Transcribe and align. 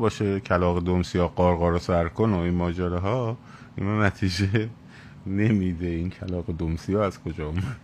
باشه 0.00 0.40
کلاق 0.40 0.84
دومسی 0.84 1.18
یا 1.18 1.28
قارقار 1.28 1.78
سر 1.78 2.08
کن 2.08 2.30
و 2.30 2.38
این 2.38 2.54
ماجره 2.54 2.98
ها 2.98 3.36
این 3.76 4.02
نتیجه 4.02 4.68
نمیده 5.26 5.86
این 5.86 6.10
کلاق 6.10 6.50
دومسی 6.50 6.96
از 6.96 7.22
کجا 7.22 7.46
اومد. 7.46 7.76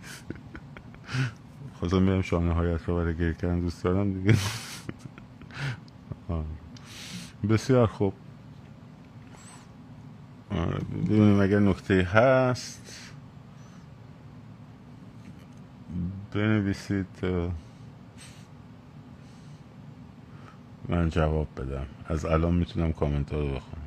خواستم 1.79 2.01
میرم 2.01 2.21
شانه 2.21 2.53
هایت 2.53 2.83
رو 2.85 2.95
برای 2.95 3.15
گیر 3.15 3.33
کردن 3.33 3.59
دوست 3.59 3.83
دارم 3.83 4.13
دیگه. 4.13 4.35
بسیار 7.49 7.87
خوب. 7.87 8.13
ببینیم 10.91 11.39
اگر 11.39 11.59
نکته 11.59 12.03
هست. 12.03 13.13
بنویسید 16.33 17.07
من 20.89 21.09
جواب 21.09 21.47
بدم. 21.57 21.85
از 22.05 22.25
الان 22.25 22.53
می‌تونم 22.53 22.93
کامنت 22.93 23.33
رو 23.33 23.45
بخونم. 23.45 23.83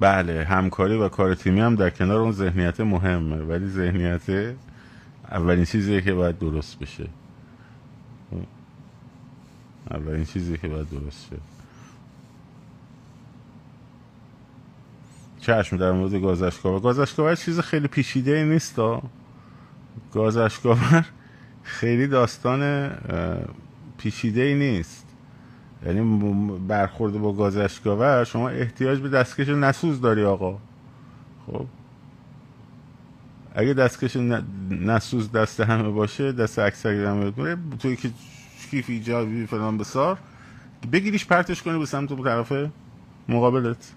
بله 0.00 0.44
همکاری 0.44 0.96
و 0.96 1.08
کار 1.08 1.34
تیمی 1.34 1.60
هم 1.60 1.74
در 1.74 1.90
کنار 1.90 2.20
اون 2.20 2.32
ذهنیت 2.32 2.80
مهمه 2.80 3.36
ولی 3.36 3.66
ذهنیت 3.66 4.54
اولین 5.30 5.64
چیزیه 5.64 6.00
که 6.00 6.14
باید 6.14 6.38
درست 6.38 6.78
بشه. 6.78 7.08
اولین 9.90 10.24
چیزی 10.24 10.58
که 10.58 10.68
باید 10.68 10.90
درست 10.90 11.28
شه. 11.30 11.36
چشم 15.40 15.76
در 15.76 15.92
مورد 15.92 16.14
گازشکاور 16.14 16.80
گازشکاور 16.80 17.34
چیز 17.34 17.60
خیلی 17.60 17.88
پیچیده 17.88 18.44
نیست 18.44 18.78
گازشکاور 20.12 21.06
خیلی 21.62 22.06
داستان 22.06 22.90
پیچیده 23.98 24.42
ای 24.42 24.54
نیست. 24.54 25.06
یعنی 25.86 26.00
برخورد 26.68 27.12
با 27.12 27.32
گازشکاور 27.32 28.24
شما 28.24 28.48
احتیاج 28.48 28.98
به 28.98 29.08
دستکش 29.08 29.48
نسوز 29.48 30.00
داری 30.00 30.24
آقا. 30.24 30.58
خب؟ 31.46 31.66
اگه 33.54 33.74
دستکش 33.74 34.16
نسوز 34.70 35.32
دست 35.32 35.60
همه 35.60 35.88
باشه 35.88 36.32
دست 36.32 36.58
اکثری 36.58 37.04
همه 37.04 37.30
باشه 37.30 37.56
توی 37.78 37.96
که 37.96 38.10
کیف 38.70 38.90
ایجابی 38.90 39.46
فلان 39.46 39.78
بسار 39.78 40.18
بگیریش 40.92 41.26
پرتش 41.26 41.62
کنی 41.62 41.78
به 41.78 41.86
سمت 41.86 42.24
طرف 42.24 42.52
مقابلت. 43.28 43.94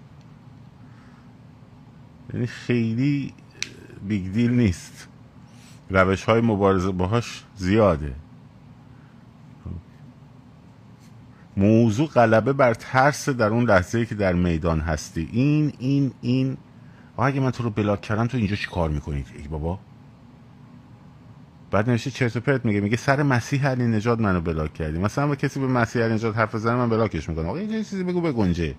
یعنی 2.32 2.46
خیلی 2.46 3.32
بیگ 4.08 4.32
دیل 4.32 4.50
نیست. 4.50 5.08
روش 5.90 6.24
های 6.24 6.40
مبارزه 6.40 6.90
باهاش 6.90 7.44
زیاده. 7.56 8.14
موضوع 11.56 12.08
غلبه 12.08 12.52
بر 12.52 12.74
ترس 12.74 13.28
در 13.28 13.48
اون 13.48 13.64
لحظه 13.64 14.06
که 14.06 14.14
در 14.14 14.32
میدان 14.32 14.80
هستی. 14.80 15.28
این 15.32 15.72
این 15.78 16.12
این. 16.20 16.56
اگه 17.18 17.40
من 17.40 17.50
تو 17.50 17.62
رو 17.62 17.70
بلاک 17.70 18.00
کردم 18.00 18.26
تو 18.26 18.36
اینجا 18.36 18.56
چی 18.56 18.66
کار 18.66 18.90
می‌کنید؟ 18.90 19.26
ای 19.38 19.48
بابا. 19.48 19.78
بعد 21.70 21.90
نوشته 21.90 22.10
چرت 22.10 22.36
پرت 22.38 22.64
میگه 22.64 22.80
میگه 22.80 22.96
سر 22.96 23.22
مسیح 23.22 23.66
علی 23.66 23.84
نجات 23.84 24.20
منو 24.20 24.40
بلاک 24.40 24.74
کردی. 24.74 24.98
مثلا 24.98 25.26
با 25.26 25.36
کسی 25.36 25.60
به 25.60 25.66
مسیح 25.66 26.02
علی 26.02 26.14
نجات 26.14 26.36
حرف 26.36 26.54
بزنه 26.54 26.74
من 26.74 26.88
بلاکش 26.88 27.28
می‌کنم. 27.28 27.46
آقا 27.46 27.60
یه 27.60 27.84
چیزی 27.84 28.04
بگو 28.04 28.20
به 28.20 28.32
گنجه 28.32 28.74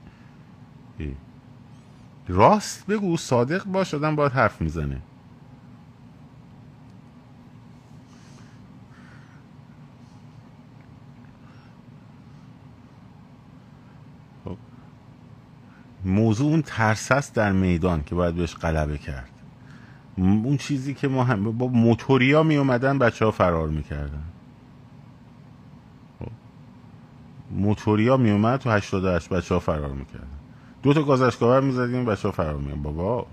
راست 2.27 2.87
بگو 2.87 3.17
صادق 3.17 3.65
باش 3.65 3.93
آدم 3.93 4.15
باید 4.15 4.31
حرف 4.31 4.61
می‌زنه 4.61 5.01
خب. 14.45 14.57
موضوع 16.05 16.49
اون 16.51 16.61
ترس 16.61 17.11
است 17.11 17.35
در 17.35 17.51
میدان 17.51 18.03
که 18.03 18.15
باید 18.15 18.35
بهش 18.35 18.55
غلبه 18.55 18.97
کرد 18.97 19.29
اون 20.17 20.57
چیزی 20.57 20.93
که 20.93 21.07
ما 21.07 21.23
هم 21.23 21.57
با 21.57 21.67
موتوریا 21.67 22.43
می 22.43 22.57
اومدن 22.57 22.99
بچه 22.99 23.25
ها 23.25 23.31
فرار 23.31 23.69
می‌کردن 23.69 24.23
خب. 26.19 26.31
موتوریا 27.51 28.17
می 28.17 28.31
اومد 28.31 28.59
تو 28.59 28.69
88 28.71 29.29
بچه 29.29 29.53
ها 29.53 29.59
فرار 29.59 29.91
می‌کردن 29.91 30.27
دو 30.85 30.93
تا 30.93 31.03
گازشگاور 31.03 31.61
می‌زدیم 31.61 32.05
بچه 32.05 32.27
ها 32.27 32.31
فرار 32.31 32.57
میگن 32.57 32.81
بابا 32.81 33.27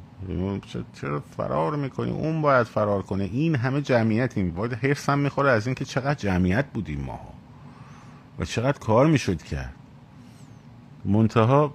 چرا 0.93 1.23
فرار 1.37 1.77
می‌کنی؟ 1.77 2.11
اون 2.11 2.43
باید 2.43 2.67
فرار 2.67 3.03
کنه. 3.03 3.25
این 3.25 3.57
همه 3.57 3.81
جمعیتیم. 3.81 4.51
باید 4.51 4.73
حرس 4.73 5.09
هم 5.09 5.19
می‌خوره 5.19 5.51
از 5.51 5.67
اینکه 5.67 5.85
چقدر 5.85 6.15
جمعیت 6.15 6.67
بودیم 6.75 7.01
ما 7.01 7.21
و 8.39 8.45
چقدر 8.45 8.79
کار 8.79 9.07
می‌شد 9.07 9.43
کرد. 9.43 9.75
منتها 11.05 11.75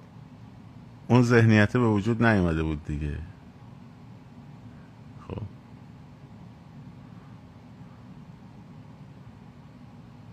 اون 1.08 1.22
ذهنیت 1.22 1.72
به 1.72 1.88
وجود 1.88 2.24
نیومده 2.24 2.62
بود 2.62 2.84
دیگه. 2.84 3.16
خب. 5.28 5.42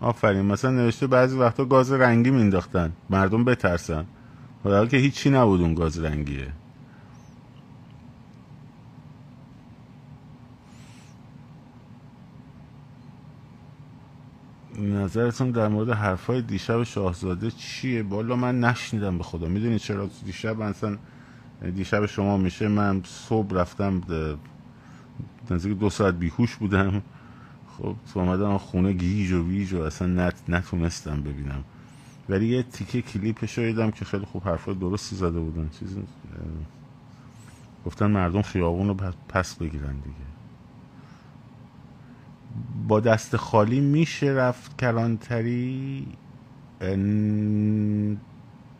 آفرین. 0.00 0.42
مثلا 0.42 0.70
نوشته 0.70 1.06
بعضی 1.06 1.36
وقتا 1.36 1.64
گاز 1.64 1.92
رنگی 1.92 2.30
مینداختن 2.30 2.92
مردم 3.10 3.44
بترسن. 3.44 4.06
حالا 4.72 4.86
که 4.86 4.96
هیچی 4.96 5.30
نبود 5.30 5.60
اون 5.60 5.74
گاز 5.74 5.98
رنگیه. 5.98 6.52
نظرتون 14.78 15.50
در 15.50 15.68
مورد 15.68 15.90
حرفای 15.90 16.42
دیشب 16.42 16.82
شاهزاده 16.82 17.50
چیه؟ 17.50 18.02
بالا 18.02 18.36
من 18.36 18.60
نشنیدم 18.60 19.18
به 19.18 19.24
خدا. 19.24 19.48
می‌دونید 19.48 19.78
چرا 19.78 20.10
دیشب 20.24 20.62
مثلا 20.62 20.96
دیشب 21.76 22.06
شما 22.06 22.36
میشه 22.36 22.68
من 22.68 23.02
صبح 23.04 23.54
رفتم 23.54 24.02
نزدیک 25.50 25.78
دو 25.78 25.90
ساعت 25.90 26.14
بیهوش 26.14 26.56
بودم. 26.56 27.02
خب 27.78 27.96
تو 28.12 28.20
آمدم 28.20 28.58
خونه 28.58 28.92
گیج 28.92 29.32
و 29.32 29.48
ویج 29.48 29.72
و 29.72 29.82
اصلا 29.82 30.08
نت 30.08 30.34
نتونستم 30.48 31.22
ببینم. 31.22 31.64
ولی 32.28 32.46
یه 32.46 32.62
تیکه 32.62 33.02
کلیپ 33.02 33.44
شایدم 33.44 33.90
که 33.90 34.04
خیلی 34.04 34.24
خوب 34.24 34.44
حرفای 34.44 34.74
درستی 34.74 35.16
زده 35.16 35.40
بودن. 35.40 35.70
چیز 35.78 35.96
گفتن 37.86 38.10
مردم 38.10 38.42
خیابون 38.42 38.88
رو 38.88 38.94
پس 39.28 39.54
بگیرن 39.54 39.94
دیگه. 39.94 40.26
با 42.88 43.00
دست 43.00 43.36
خالی 43.36 43.80
میشه 43.80 44.26
رفت 44.26 44.78
کلانتری؟ 44.78 46.06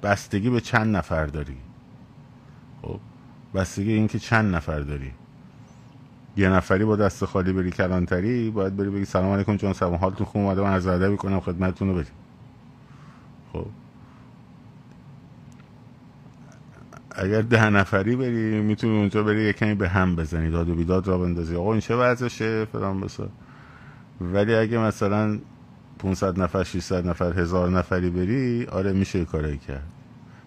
بستگی 0.03 0.51
به 0.51 0.61
چند 0.61 0.97
نفر 0.97 1.27
داری؟ 1.27 1.57
خب 2.83 3.01
بستگی 3.55 3.93
این 3.93 4.09
که 4.09 4.19
چند 4.19 4.55
نفر 4.55 4.81
داری؟ 4.81 5.13
یه 6.37 6.49
نفری 6.49 6.85
با 6.85 6.97
دست 6.97 7.25
خالی 7.25 7.53
بری 7.53 7.71
کلانتری 7.71 8.51
باید 8.51 8.77
بری 8.77 8.91
بگی 8.91 9.05
سلام 9.05 9.33
علیکم 9.33 9.57
جان 9.57 9.73
سلام 9.73 9.95
حالتون 9.95 10.27
خوب؟ 10.27 10.43
اومده 10.43 10.63
من 10.63 10.73
عرض 10.73 10.87
ادب 10.87 11.17
کنم 11.17 11.41
خدمتتون 11.41 11.89
رو 11.89 11.95
بریم 11.95 12.26
خب. 13.57 13.67
اگر 17.11 17.43
ده 17.43 17.71
نفری 17.71 18.17
بری 18.17 18.61
می‌تونی 18.61 18.99
اونجا 18.99 19.23
بری 19.23 19.45
یه 19.45 19.53
کمی 19.53 19.75
به 19.75 19.89
هم 19.89 20.17
بزنی 20.17 20.51
داد 20.51 20.69
و 20.69 20.75
بیداد 20.75 21.09
را 21.09 21.19
بندازی. 21.19 21.57
آقا 21.57 21.73
این 21.73 21.81
چه 21.81 21.97
وضعشه 21.97 22.65
فلان 22.65 23.01
بسا. 23.01 23.29
ولی 24.21 24.55
اگه 24.55 24.79
مثلا 24.79 25.39
500 25.99 26.41
نفر 26.41 26.65
600 26.65 27.07
نفر 27.07 27.41
هزار 27.41 27.71
نفری 27.71 28.11
بری 28.11 28.67
آره 28.67 28.93
میشه 28.93 29.25
کاری 29.25 29.59
کرد. 29.59 29.89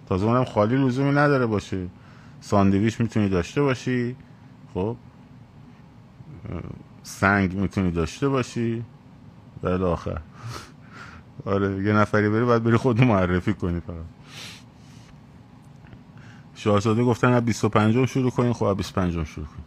تازه 0.10 0.26
اونم 0.26 0.46
خالی 0.46 0.76
لزومی 0.78 1.12
نداره 1.12 1.46
باشه. 1.46 1.88
ساندویچ 2.42 3.02
می‌تونی 3.02 3.30
داشته 3.30 3.62
باشی. 3.62 4.16
خب. 4.74 4.96
سنگ 7.04 7.56
می‌تونی 7.58 7.92
داشته 7.92 8.30
باشی. 8.30 8.84
بعد 9.62 9.82
آخر. 9.82 10.22
آره 11.46 11.84
یه 11.86 11.94
نفری 11.94 12.30
بری 12.30 12.46
باید 12.46 12.64
بری 12.64 12.78
خود 12.78 13.02
معرفی 13.04 13.54
کنی 13.54 13.80
فقط. 13.80 13.96
شاهزاده 16.56 17.04
گفتن 17.04 17.34
از 17.34 17.46
25 17.46 18.06
شروع 18.06 18.32
کنین 18.32 18.54
خب 18.54 18.78
25 18.78 19.24
شروع 19.24 19.46
کنین. 19.46 19.66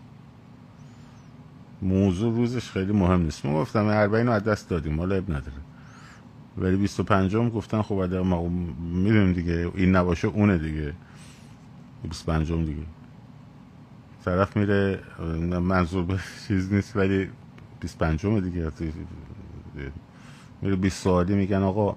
موضوع 1.83 2.35
روزش 2.37 2.71
خیلی 2.71 2.93
مهم 2.93 3.23
نیست. 3.23 3.47
ما 3.47 3.61
گفتم 3.61 3.87
اربعین 3.87 4.27
رو 4.27 4.33
از 4.33 4.45
دست 4.45 4.69
دادیم 4.69 4.99
حالا 4.99 5.15
اب 5.15 5.31
نداره. 5.31 5.57
ولی 6.59 6.77
25 6.77 7.37
هم 7.37 7.49
گفتن 7.49 7.83
خب 7.83 7.95
بعد 7.97 8.15
ما 8.15 8.49
می‌دونیم 8.81 9.33
دیگه 9.33 9.71
این 9.75 9.97
نباشه 9.97 10.29
اونه 10.29 10.59
دیگه. 10.59 10.95
25 12.03 12.53
دیگه. 12.53 12.83
طرف 14.25 14.57
میره 14.57 15.01
منظور 15.61 16.05
به 16.05 16.19
چیز 16.49 16.73
نیست 16.73 16.97
ولی 16.97 17.31
25 17.81 18.27
دیگه. 18.27 18.73
میره 20.63 20.77
20 20.77 21.03
سوالی 21.03 21.35
میگن 21.35 21.63
آقا. 21.63 21.97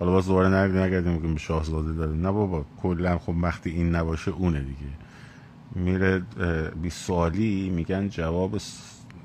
حالا 0.00 0.12
باز 0.12 0.26
دوباره 0.26 0.48
نگردیم 0.48 0.78
نگردیم 0.80 1.12
میگیم 1.12 1.34
به 1.34 1.40
شاهزاده 1.40 1.92
داره 1.92 2.12
نه 2.12 2.30
بابا 2.32 2.64
کلا 2.82 3.18
خب 3.18 3.34
وقتی 3.42 3.70
این 3.70 3.94
نباشه 3.94 4.30
اونه 4.30 4.60
دیگه. 4.60 4.92
میره 5.74 6.22
بی 6.82 6.90
سوالی 6.90 7.70
میگن 7.70 8.08
جواب 8.08 8.58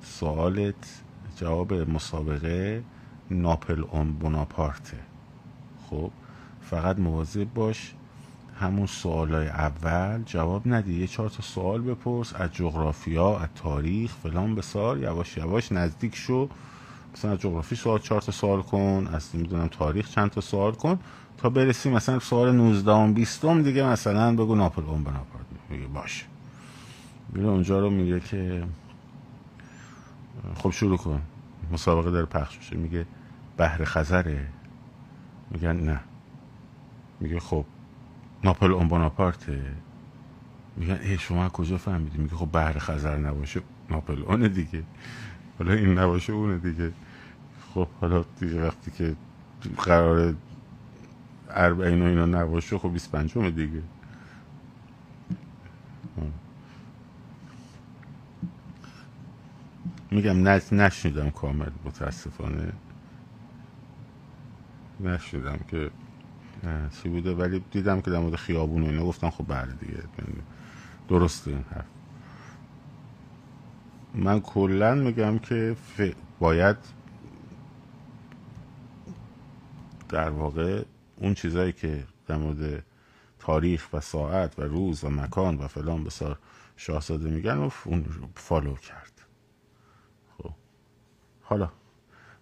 سوالت 0.04 1.02
جواب 1.36 1.74
مسابقه 1.74 2.84
ناپل 3.32 3.84
اون 3.92 4.14
بوناپارته. 4.14 4.98
خب 5.90 6.12
فقط 6.62 7.00
مواظب 7.00 7.54
باش 7.54 7.94
همون 8.60 8.86
سوالای 8.88 9.48
اول 9.48 10.24
جواب 10.26 10.62
ندی. 10.66 11.00
یه 11.00 11.08
چهار 11.08 11.30
تا 11.30 11.42
سوال 11.42 11.82
بپرس 11.82 12.34
از 12.36 12.54
جغرافیا 12.54 13.38
از 13.38 13.50
تاریخ 13.56 14.12
فلان 14.16 14.56
بسار 14.56 14.98
یواش 14.98 15.38
یواش 15.38 15.72
نزدیک 15.72 16.16
شو. 16.16 16.50
مثلا 17.14 17.36
جغرافی 17.36 17.76
سوال 17.76 18.00
چهار 18.00 18.22
تا 18.22 18.32
سوال 18.32 18.62
کن 18.62 19.10
از 19.14 19.36
نمی‌دونم 19.36 19.68
تاریخ 19.68 20.10
چند 20.10 20.30
تا 20.30 20.42
سوال 20.42 20.72
کن 20.72 21.00
تا 21.38 21.50
برسی 21.50 21.90
مثلا 21.90 22.20
سوال 22.20 22.56
19 22.56 23.12
20 23.12 23.46
دیگه 23.46 23.84
مثلا 23.84 24.36
بگو 24.36 24.56
ناپل 24.56 24.84
اون 24.84 25.04
بناپارت 25.04 25.46
میگه 25.70 25.88
باشه 25.88 26.26
میره 27.30 27.48
اونجا 27.48 27.80
رو 27.80 27.90
میگه 27.90 28.20
که 28.20 28.64
خب 30.56 30.70
شروع 30.70 30.98
کن. 30.98 31.22
مسابقه 31.72 32.12
داره 32.12 32.26
پخش 32.26 32.58
میشه. 32.58 32.76
میگه 32.76 33.06
بحر 33.58 33.84
خزره. 33.86 34.48
میگن 35.52 35.76
نه. 35.76 36.00
میگه 37.20 37.40
خب 37.40 37.66
ناپل 38.44 38.72
اون 38.72 38.88
میگن 40.78 41.00
ای 41.04 41.18
شما 41.18 41.50
کجا 41.50 41.78
فهمیدی؟ 41.78 42.18
میگه 42.18 42.36
خب 42.36 42.50
بحر 42.52 42.80
خزر 42.80 43.18
نباشه. 43.18 43.62
ناپل 43.90 44.48
دیگه. 44.48 44.84
حالا 45.60 45.74
این 45.74 45.98
نباشه 45.98 46.34
اونه 46.34 46.58
دیگه. 46.58 46.94
خب 47.74 47.88
حالا 48.02 48.26
دیگه 48.40 48.68
وقتی 48.68 48.92
که 48.92 49.16
قرار 49.78 50.36
اربعین 51.50 52.02
و 52.02 52.06
اینا 52.06 52.26
نباشه 52.26 52.78
خب 52.78 52.94
25 52.94 53.38
دیگه. 53.38 53.84
میگم 60.12 60.48
نشنیدم 60.72 61.30
کامل 61.30 61.70
متاسفانه. 61.86 62.74
نشنیدم 65.00 65.60
که 65.68 65.92
چی 67.02 67.10
بوده 67.10 67.36
ولی 67.36 67.64
دیدم 67.72 68.02
که 68.02 68.12
در 68.12 68.20
مورد 68.20 68.36
خیابون 68.36 68.84
و 68.84 68.86
اینا 68.86 69.06
گفتم 69.06 69.30
خب 69.30 69.46
بله 69.48 69.74
دیگه. 69.74 70.04
درسته 71.10 71.52
این 71.52 71.66
حرف. 71.72 72.03
من 74.14 74.42
کلا 74.42 74.96
میگم 74.96 75.40
که 75.40 75.76
باید 76.40 76.78
در 80.10 80.30
واقع 80.30 80.84
اون 81.18 81.34
چیزایی 81.34 81.74
که 81.74 82.04
در 82.28 82.38
مورد 82.38 82.84
تاریخ 83.40 83.88
و 83.94 84.00
ساعت 84.00 84.60
و 84.60 84.62
روز 84.62 85.04
و 85.04 85.10
مکان 85.10 85.58
و 85.58 85.68
فلان 85.68 86.04
بسار 86.04 86.40
شاهزاده 86.78 87.30
میگن 87.30 87.58
و 87.58 87.70
اون 87.86 88.06
فالو 88.36 88.76
کرد. 88.76 89.22
خب. 90.38 90.52
حالا. 91.42 91.72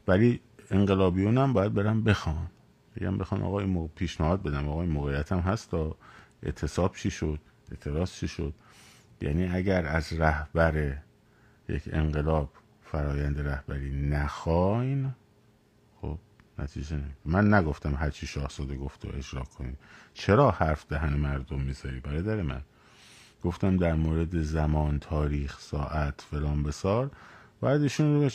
ولی 0.08 0.42
انقلابیون 0.72 1.38
هم 1.38 1.54
باید 1.54 1.74
برم 1.74 2.04
بخوان. 2.04 2.48
بگم 2.96 3.18
بخوان 3.18 3.42
آقای 3.42 3.66
مو... 3.66 3.88
پیشنهاد 3.88 4.44
بدم. 4.44 4.70
آقای 4.70 4.88
موقعیت 4.88 5.32
هم 5.32 5.40
هست 5.40 5.72
تا 5.72 5.96
اعتصاب 6.44 6.96
چی 6.96 7.12
شد 7.12 7.40
اعتراض 7.72 8.12
چی 8.12 8.28
شد. 8.28 8.54
یعنی 9.22 9.48
اگر 9.48 9.86
از 9.86 10.14
رهبر 10.14 10.98
یک 11.72 11.90
انقلاب 11.92 12.50
فرایند 12.82 13.40
رهبری 13.40 14.10
نخواین 14.10 15.12
خب 16.02 16.18
نتیجه 16.60 16.96
نمید. 16.96 17.16
من 17.26 17.54
نگفتم 17.54 17.96
هرچی 17.96 18.28
شاهزاده 18.28 18.76
گفت 18.76 19.06
و 19.06 19.10
اجرا 19.18 19.44
کنید 19.44 19.78
چرا 20.14 20.52
حرف 20.52 20.86
دهن 20.90 21.14
مردم 21.14 21.60
می‌ذاری 21.60 22.00
برادر 22.00 22.42
من؟ 22.42 22.62
گفتم 23.44 23.78
در 23.78 23.94
مورد 23.94 24.42
زمان 24.42 25.00
تاریخ 25.00 25.60
ساعت 25.60 26.22
فلان 26.32 26.64
بسار. 26.64 27.12
باید 27.60 27.82
ایشون 27.82 28.32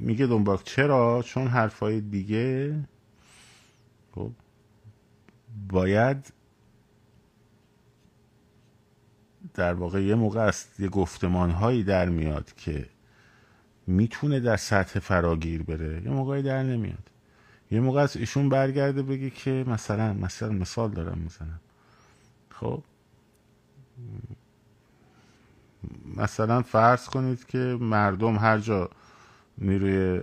میگه 0.00 0.26
دنبال؟ 0.26 0.58
چرا؟ 0.64 1.22
چون 1.22 1.46
حرفای 1.46 2.00
دیگه 2.00 2.78
خب 4.14 4.30
باید 5.68 6.32
در 9.54 9.74
واقع 9.74 10.02
یه 10.02 10.14
موقع 10.14 10.40
است 10.40 10.80
یه 10.80 10.88
گفتمان 10.88 11.50
هایی 11.50 11.84
در 11.84 12.08
میاد 12.08 12.52
که 12.56 12.86
می‌تونه 13.86 14.40
در 14.40 14.56
سطح 14.56 15.00
فراگیر 15.00 15.62
بره 15.62 16.02
یه 16.04 16.10
موقعی 16.10 16.42
در 16.42 16.62
نمیاد. 16.62 17.10
یه 17.70 17.80
موقع 17.80 18.02
است 18.02 18.16
ایشون 18.16 18.48
برگرده 18.48 19.02
بگه 19.02 19.30
که 19.30 19.64
مثلا 19.68 20.12
مثلا 20.12 20.52
مثال 20.52 20.90
دارم 20.90 21.18
می‌زنم 21.18 21.60
خب؟ 22.50 22.82
مثلا 26.16 26.62
فرض 26.62 27.06
کنید 27.06 27.46
که 27.46 27.58
مردم 27.80 28.36
هر 28.36 28.58
جا 28.58 28.90
نیروی 29.58 30.22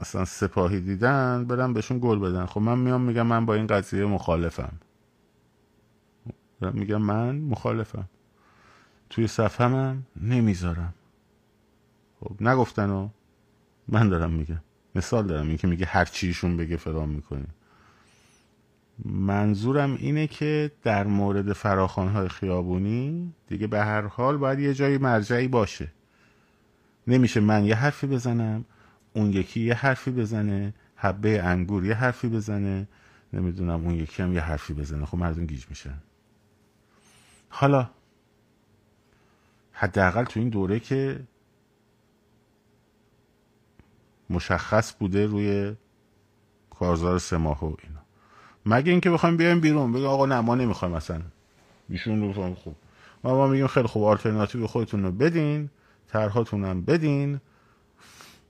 مثلا 0.00 0.24
سپاهی 0.24 0.80
دیدن 0.80 1.44
برن 1.44 1.72
بهشون 1.72 1.98
گل 1.98 2.18
بدن. 2.18 2.46
خب 2.46 2.60
من 2.60 2.78
میام 2.78 3.00
میگم 3.00 3.26
من 3.26 3.46
با 3.46 3.54
این 3.54 3.66
قضیه 3.66 4.04
مخالفم. 4.04 4.72
میگم 6.70 7.02
من 7.02 7.36
مخالفم. 7.36 8.08
توی 9.10 9.26
صفحه 9.26 9.66
من 9.66 10.02
نمی‌ذارم. 10.16 10.94
خب 12.20 12.42
نگفتن 12.42 12.90
و 12.90 13.08
من 13.88 14.08
دارم 14.08 14.30
میگم. 14.30 14.60
مثال 14.94 15.26
دارم. 15.26 15.48
این 15.48 15.56
که 15.56 15.66
میگه 15.66 15.86
هر 15.86 16.04
چیشون 16.04 16.56
بگه 16.56 16.76
فلان 16.76 17.08
می‌کنه. 17.08 17.46
منظورم 19.04 19.94
اینه 19.94 20.26
که 20.26 20.70
در 20.82 21.06
مورد 21.06 21.52
فراخانهای 21.52 22.28
خیابونی 22.28 23.34
دیگه 23.48 23.66
به 23.66 23.84
هر 23.84 24.02
حال 24.02 24.36
باید 24.36 24.58
یه 24.58 24.74
جایی 24.74 24.98
مرجعی 24.98 25.48
باشه. 25.48 25.88
نمیشه 27.06 27.40
من 27.40 27.64
یه 27.64 27.74
حرفی 27.74 28.06
بزنم 28.06 28.64
اون 29.12 29.32
یکی 29.32 29.60
یه 29.60 29.74
حرفی 29.74 30.10
بزنه 30.10 30.74
حبه 30.96 31.42
انگور 31.42 31.84
یه 31.84 31.94
حرفی 31.94 32.28
بزنه. 32.28 32.88
نمی‌دونم 33.32 33.84
اون 33.84 33.94
یکی 33.94 34.22
هم 34.22 34.32
یه 34.32 34.40
حرفی 34.40 34.74
بزنه. 34.74 35.04
خب 35.04 35.18
مردم 35.18 35.46
گیج 35.46 35.64
میشن. 35.68 35.98
حالا. 37.56 37.90
حداقل 39.72 40.24
تو 40.24 40.40
این 40.40 40.48
دوره 40.48 40.80
که 40.80 41.20
مشخص 44.30 44.94
بوده 44.98 45.26
روی 45.26 45.76
کارزار 46.70 47.18
سه 47.18 47.36
ماه 47.36 47.64
و 47.64 47.76
اینا. 47.82 48.00
مگه 48.66 48.92
اینکه 48.92 49.10
بخوایم 49.10 49.36
بیایم 49.36 49.60
بیرون 49.60 49.92
بگه 49.92 50.06
آقا 50.06 50.26
نه 50.26 50.40
ما 50.40 50.54
نمی‌خوایم 50.54 50.94
مثلا 50.94 51.22
ایشون 51.88 52.34
رو 52.34 52.54
خوب. 52.54 52.76
ما 53.24 53.34
ما 53.34 53.46
میگیم 53.46 53.66
خیلی 53.66 53.86
خوب 53.86 54.04
آلترناتیو 54.04 54.66
خودتون 54.66 55.02
رو 55.02 55.12
بدین 55.12 55.70
طرحاتون 56.08 56.64
هم 56.64 56.84
بدین. 56.84 57.40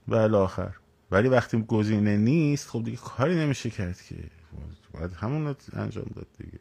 و 0.08 0.14
الاخر 0.14 0.75
ولی 1.11 1.28
وقتی 1.28 1.62
گزینه 1.62 2.16
نیست 2.16 2.68
خب 2.68 2.84
دیگه 2.84 2.96
کاری 2.96 3.37
نمیشه 3.37 3.70
کرد 3.70 4.00
که. 4.02 4.16
باید 4.92 5.12
همون 5.12 5.46
رو 5.46 5.54
انجام 5.73 6.06
داد 6.14 6.26
دیگه. 6.38 6.58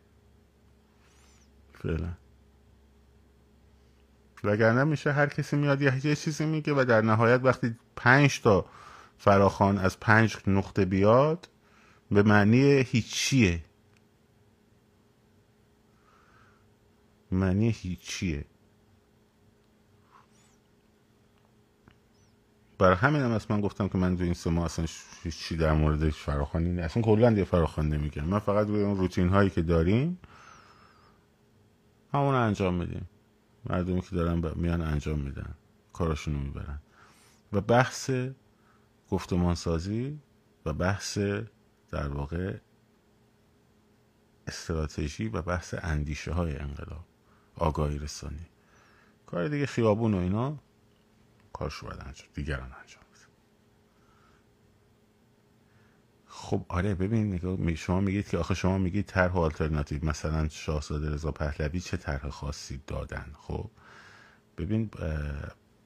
فعلا. 1.74 2.14
وگرنه 4.44 4.84
میشه 4.84 5.12
هر 5.12 5.28
کسی 5.28 5.56
میاد 5.56 5.82
یه 5.82 6.16
چیزی 6.16 6.46
میگه 6.46 6.74
و 6.74 6.86
در 6.86 7.02
نهایت 7.02 7.40
وقتی 7.44 7.76
پنج 7.96 8.42
تا 8.42 8.66
فراخان 9.18 9.78
از 9.78 10.00
پنج 10.00 10.38
نقطه 10.48 10.86
بیاد 10.86 11.50
به 12.12 12.24
معنی 12.24 12.62
هیچیه. 12.64 13.64
معنی 17.32 17.70
هیچیه. 17.70 18.46
برای 22.78 22.96
همین 22.96 23.22
هم 23.22 23.40
من 23.50 23.62
گفتم 23.62 23.88
که 23.88 23.98
من 23.98 24.16
دو 24.16 24.24
این 24.24 24.34
سه 24.34 24.50
ماه 24.50 24.66
اصلا 24.66 24.86
چی 25.40 25.58
در 25.58 25.74
مورد 25.74 26.10
فراخانی 26.10 26.72
نه. 26.72 26.82
اصلا 26.82 27.04
کلا 27.04 27.32
یه 27.32 27.44
فراخوان 27.44 27.90
نمیگم 27.90 28.24
من 28.24 28.40
فقط 28.40 28.68
روی 28.68 28.84
اون 28.84 28.98
روتین 28.98 29.30
هایی 29.30 29.50
که 29.50 29.62
داریم 29.62 30.18
همون 32.14 32.36
انجام 32.36 32.74
میدیم. 32.74 33.10
مردمی 33.66 34.02
که 34.02 34.16
دارن 34.16 34.54
میان 34.56 34.82
انجام 34.82 35.20
میدن 35.20 35.56
کاراشونو 35.94 36.40
می‌برن. 36.40 36.80
و 37.54 37.62
بحث 37.62 38.12
گفتمان 39.10 39.56
سازی 39.56 40.20
و 40.66 40.74
بحث 40.74 41.18
در 41.92 42.08
واقع 42.08 42.58
استراتژی 44.48 45.28
و 45.28 45.42
بحث 45.42 45.76
اندیشه 45.78 46.32
های 46.32 46.58
انقلاب 46.58 47.06
آگاهی 47.56 48.00
رسانی. 48.00 48.48
کار 49.26 49.48
دیگه 49.48 49.66
خیابون 49.66 50.14
و 50.14 50.18
اینا 50.18 50.60
کارشو 51.54 51.86
باید 51.88 52.00
انجام 52.00 52.28
دیگران 52.34 52.72
انجام. 52.82 53.03
خب 56.44 56.66
آره 56.70 56.96
ببین 56.96 57.76
شما 57.76 58.00
میگید 58.00 58.28
که 58.28 58.38
آخه 58.38 58.54
شما 58.54 58.78
میگید 58.78 59.06
طرح 59.06 59.38
آلترناتیو 59.38 60.06
مثلا 60.06 60.50
شاهزاده 60.50 61.10
رضا 61.10 61.32
پهلوی 61.32 61.80
چه 61.80 61.98
طرح 61.98 62.30
خاصی 62.30 62.82
دادن 62.88 63.26
خب؟ 63.34 63.70
ببین 64.58 64.90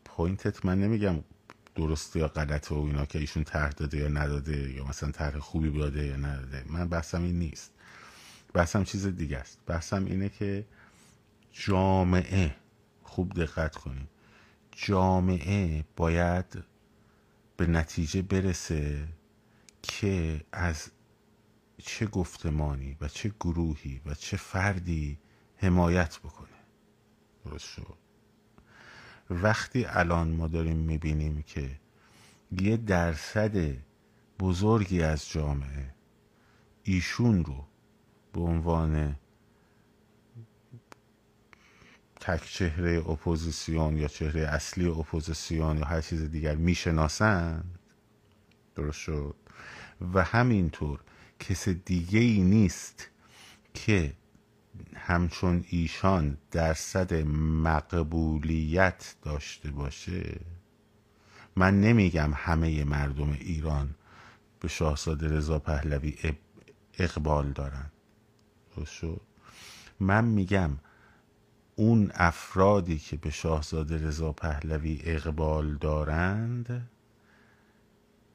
پوینتت 0.06 0.66
من 0.66 0.82
نمیگم 0.82 1.16
درسته 1.76 2.20
یا 2.20 2.28
غلطه 2.28 2.76
و 2.76 2.78
اینا 2.78 3.06
که 3.06 3.20
ایشون 3.20 3.44
طرح 3.44 3.70
داده 3.72 3.98
یا 3.98 4.08
نداده 4.08 4.74
یا 4.74 4.86
مثلا 4.86 5.12
طرح 5.12 5.40
خوبی 5.40 5.80
داده 5.80 6.06
یا 6.06 6.16
نداده. 6.18 6.64
من 6.70 6.90
بحثم 6.90 7.24
این 7.24 7.40
نیست. 7.40 7.72
بحثم 8.54 8.84
چیز 8.84 9.08
دیگه 9.08 9.38
است. 9.38 9.60
بحثم 9.68 10.06
اینه 10.06 10.30
که 10.30 10.66
جامعه 11.52 12.56
خوب 13.04 13.34
دقت 13.34 13.76
کنید 13.76 14.08
جامعه 14.76 15.86
باید 15.96 16.64
به 17.58 17.68
نتیجه 17.68 18.22
برسه 18.22 19.08
که 19.82 20.42
از 20.52 20.92
چه 21.78 22.06
گفتمانی 22.06 22.98
و 23.02 23.08
چه 23.08 23.30
گروهی 23.40 24.02
و 24.06 24.14
چه 24.14 24.38
فردی 24.38 25.20
حمایت 25.58 26.20
بکنه. 26.20 26.48
درست 27.46 27.66
شد. 27.66 27.98
وقتی 29.30 29.86
الان 29.86 30.32
ما 30.32 30.48
داریم 30.48 30.78
می‌بینیم 30.78 31.42
که 31.42 31.80
یه 32.62 32.78
درصد 32.78 33.78
بزرگی 34.40 35.02
از 35.02 35.30
جامعه 35.30 35.94
ایشون 36.84 37.46
رو 37.46 37.66
به 38.34 38.40
عنوان 38.40 39.16
تک 42.20 42.46
چهره 42.46 43.10
اپوزیسیون 43.10 43.98
یا 43.98 44.08
چهره 44.08 44.42
اصلی 44.42 44.88
اپوزیسیون 44.88 45.78
یا 45.78 45.86
هر 45.86 46.02
چیز 46.02 46.22
دیگر 46.32 46.56
می‌شناسند 46.56 47.80
درست 48.76 49.00
شد؟ 49.00 49.36
و 50.14 50.24
همینطور 50.24 51.00
کس 51.40 51.70
دیگه 51.70 52.20
ای 52.20 52.42
نیست 52.42 53.10
که 53.74 54.14
همچون 54.96 55.66
ایشان 55.70 56.38
درصد 56.52 57.14
مقبولیت 57.64 59.16
داشته 59.22 59.72
باشه. 59.72 60.40
من 61.56 61.82
نمیگم 61.82 62.32
همه 62.36 62.84
مردم 62.84 63.32
ایران 63.32 63.96
به 64.60 64.68
شاهزاده 64.68 65.28
رضا 65.28 65.60
پهلوی 65.60 66.16
اقبال 67.00 67.52
دارن. 67.52 67.92
من 70.00 70.26
میگم 70.26 70.72
اون 71.76 72.12
افرادی 72.14 73.00
که 73.00 73.18
به 73.18 73.30
شاهزاده 73.30 74.08
رضا 74.08 74.32
پهلوی 74.32 75.02
اقبال 75.04 75.76
دارند 75.76 76.90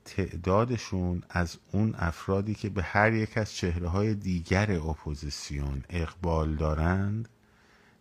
تعدادشون 0.05 1.23
از 1.31 1.59
اون 1.73 1.95
افرادی 1.99 2.55
که 2.55 2.69
به 2.69 2.83
هر 2.83 3.13
یک 3.13 3.39
از 3.39 3.53
چهره 3.55 3.89
های 3.89 4.15
دیگر 4.15 4.73
اپوزیسیون 4.73 5.85
اقبال 5.91 6.57
دارند 6.57 7.29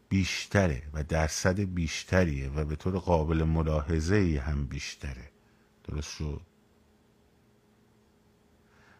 بیشتره 0.09 0.83
و 0.93 1.03
درصد 1.03 1.59
بیشتریه 1.59 2.49
و 2.49 2.65
به 2.65 2.75
طور 2.75 2.97
قابل 2.97 3.43
ملاحظه 3.43 4.43
هم 4.45 4.65
بیشتره. 4.65 5.31
درست 5.83 6.09
شد؟ 6.09 6.41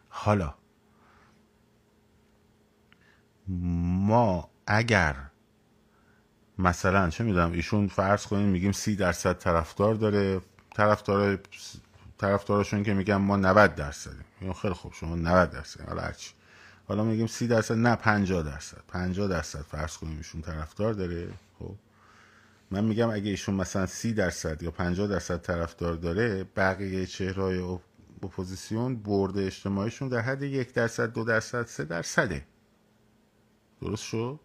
حالا 0.08 0.54
ما 3.48 4.50
اگر 4.66 5.16
مثلا 6.58 7.10
چه 7.10 7.24
می‌دونم 7.24 7.52
ایشون 7.52 7.88
فرض 7.88 8.26
کنیم 8.26 8.48
میگیم 8.48 8.72
سی 8.72 8.96
درصد 8.96 9.38
طرفدار 9.38 9.94
داره 9.94 10.40
طرفدار 10.74 11.38
طرفدارشون 12.22 12.82
که 12.82 12.94
میگن 12.94 13.16
ما 13.16 13.36
90 13.36 13.74
درصدیم. 13.74 14.24
میگم 14.40 14.52
خیلی 14.52 14.74
خوب 14.74 14.92
شما 14.92 15.16
90 15.16 15.50
درصد 15.50 15.80
حالا 15.88 16.02
هرچی. 16.02 16.30
حالا 16.88 17.04
میگیم 17.04 17.26
30 17.26 17.46
درصد 17.46 17.74
نه 17.74 17.96
50 17.96 18.42
درصد. 18.42 18.78
50 18.88 19.28
درصد 19.28 19.60
فرض 19.60 19.96
کنیم 19.96 20.16
ایشون 20.16 20.40
طرفدار 20.42 20.92
داره 20.92 21.28
خب. 21.58 21.74
من 22.70 22.84
میگم 22.84 23.10
اگه 23.10 23.30
ایشون 23.30 23.54
مثلا 23.54 23.86
30 23.86 24.12
درصد 24.12 24.62
یا 24.62 24.70
50 24.70 25.06
درصد 25.06 25.40
طرفدار 25.40 25.94
داره 25.94 26.44
بقیه 26.56 27.06
چهرهای 27.06 27.78
اپوزیسیون 28.22 28.96
برد 28.96 29.38
اجتماعیشون 29.38 30.08
در 30.08 30.20
حد 30.20 30.42
یک 30.42 30.72
درصد 30.72 31.12
دو 31.12 31.24
درصد 31.24 31.66
سه 31.66 31.84
درصده. 31.84 32.44
درست 33.80 34.04
شد؟ 34.04 34.40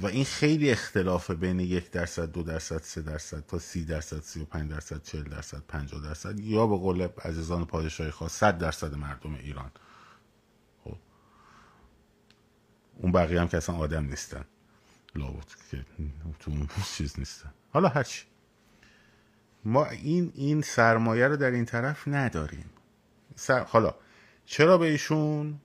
و 0.00 0.06
این 0.06 0.24
خیلی 0.24 0.70
اختلاف 0.70 1.30
بین 1.30 1.60
یک 1.60 1.90
درصد 1.90 2.32
دو 2.32 2.42
درصد 2.42 2.80
سه 2.82 3.02
درصد 3.02 3.46
تا 3.46 3.58
سی 3.58 3.84
درصد 3.84 4.20
سی 4.20 4.40
و 4.40 4.44
پنج 4.44 4.70
درصد 4.70 5.02
چل 5.02 5.22
درصد 5.22 5.62
پنجاه 5.68 6.02
درصد 6.02 6.40
یا 6.40 6.66
به 6.66 6.76
قول 6.76 7.08
عزیزان 7.24 7.64
پادشاهی 7.64 8.10
خواست 8.10 8.36
صد 8.36 8.58
درصد 8.58 8.94
مردم 8.94 9.34
ایران. 9.34 9.70
خب. 10.84 10.96
اون 12.96 13.12
بقیه 13.12 13.40
هم 13.40 13.48
که 13.48 13.56
اصلا 13.56 13.76
آدم 13.76 14.04
نیستن. 14.04 14.44
لابد 15.14 15.44
که 15.70 15.84
تو 16.40 16.50
اون 16.50 16.68
چیز 16.96 17.18
نیستن. 17.18 17.50
حالا 17.72 17.88
هرچی 17.88 18.24
ما 19.64 19.86
این 19.86 20.32
این 20.34 20.62
سرمایه 20.62 21.28
رو 21.28 21.36
در 21.36 21.50
این 21.50 21.64
طرف 21.64 22.08
نداریم. 22.08 22.70
سر... 23.36 23.64
حالا 23.64 23.94
چرا 24.46 24.78
به 24.78 24.86
ایشون؟ 24.86 25.60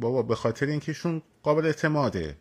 بابا 0.00 0.22
به 0.22 0.34
خاطر 0.34 0.66
اینکه 0.66 0.90
ایشون 0.90 1.22
قابل 1.42 1.66
اعتماده. 1.66 2.36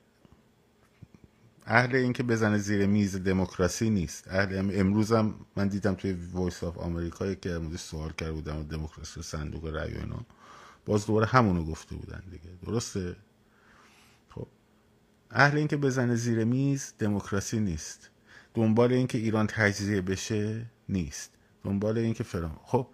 اهل 1.66 1.96
اینکه 1.96 2.24
بزنه 2.24 2.58
زیر 2.58 2.86
میز 2.86 3.24
دموکراسی 3.24 3.90
نیست. 3.90 4.28
اهل 4.28 4.72
امروزم 4.74 5.36
من 5.56 5.68
دیدم 5.68 5.96
توی 5.96 6.18
Voice 6.34 6.64
of 6.64 6.78
America 6.78 7.34
که 7.34 7.58
موردش 7.58 7.80
سوال 7.80 8.12
کرده 8.12 8.32
بودم 8.32 8.64
دموکراسی 8.64 9.22
صندوق 9.22 9.66
رأی 9.66 9.94
و 9.94 9.98
اینا. 10.00 10.26
باز 10.86 11.06
دوباره 11.06 11.26
همونو 11.26 11.64
گفته 11.64 11.96
بودن 11.96 12.24
دیگه. 12.32 12.50
درسته؟ 12.66 13.16
خب. 14.30 14.48
اهل 15.32 15.58
اینکه 15.58 15.78
بزنه 15.78 16.16
زیر 16.16 16.44
میز 16.44 16.94
دموکراسی 17.00 17.60
نیست. 17.60 18.10
دنبال 18.54 18.94
اینکه 18.94 19.18
ایران 19.18 19.48
تجزیه 19.48 20.02
بشه 20.02 20.66
نیست. 20.90 21.32
دنبال 21.64 21.98
اینکه 21.98 22.24
فلان 22.24 22.58
خب. 22.64 22.88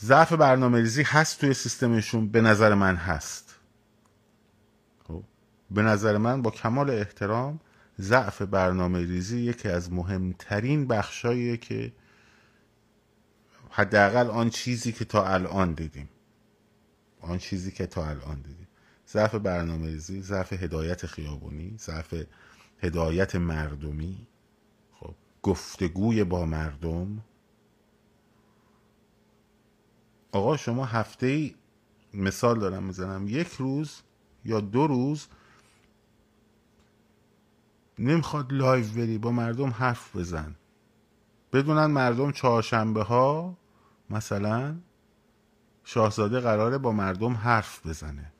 ضعف 0.00 0.32
برنامه 0.32 0.78
ریزی 0.80 1.02
هست 1.02 1.40
توی 1.40 1.54
سیستمشون 1.54 2.28
به 2.28 2.40
نظر 2.40 2.74
من 2.74 2.96
هست. 2.96 3.51
به 5.74 5.82
نظر 5.82 6.18
من 6.18 6.42
با 6.42 6.50
کمال 6.50 6.90
احترام 6.90 7.60
ضعف 8.00 8.42
برنامه 8.42 8.98
ریزی 8.98 9.40
یکی 9.40 9.68
از 9.68 9.92
مهمترین 9.92 10.86
بخشاییه 10.86 11.56
که 11.56 11.92
حداقل 13.70 14.30
آن 14.30 14.50
چیزی 14.50 14.92
که 14.92 15.04
تا 15.04 15.26
الان 15.26 15.72
دیدیم. 15.72 16.08
آن 17.20 17.38
چیزی 17.38 17.72
که 17.72 17.86
تا 17.86 18.06
الان 18.06 18.42
دیدیم. 18.42 18.68
ضعف 19.08 19.34
برنامه 19.34 19.86
ریزی 19.86 20.22
ضعف 20.22 20.52
هدایت 20.52 21.06
خیابونی 21.06 21.76
ضعف 21.78 22.14
هدایت 22.78 23.36
مردمی. 23.36 24.26
خب 24.92 25.14
گفتگوی 25.42 26.24
با 26.24 26.46
مردم. 26.46 27.24
آقا 30.32 30.56
شما 30.56 30.84
هفته 30.84 31.26
ای 31.26 31.54
مثال 32.14 32.58
دارم 32.58 32.82
می‌زنم. 32.82 33.28
یک 33.28 33.48
روز 33.48 34.02
یا 34.44 34.60
دو 34.60 34.86
روز 34.86 35.26
نمی‌خواد 38.02 38.52
لایو 38.52 38.86
بری 38.86 39.18
با 39.18 39.30
مردم 39.30 39.70
حرف 39.70 40.16
بزن. 40.16 40.54
بدونن 41.52 41.86
مردم 41.86 42.32
چهارشنبه 42.32 43.02
ها 43.02 43.56
مثلا 44.10 44.76
شاهزاده 45.84 46.40
قراره 46.40 46.78
با 46.78 46.92
مردم 46.92 47.32
حرف 47.32 47.86
بزنه. 47.86 48.32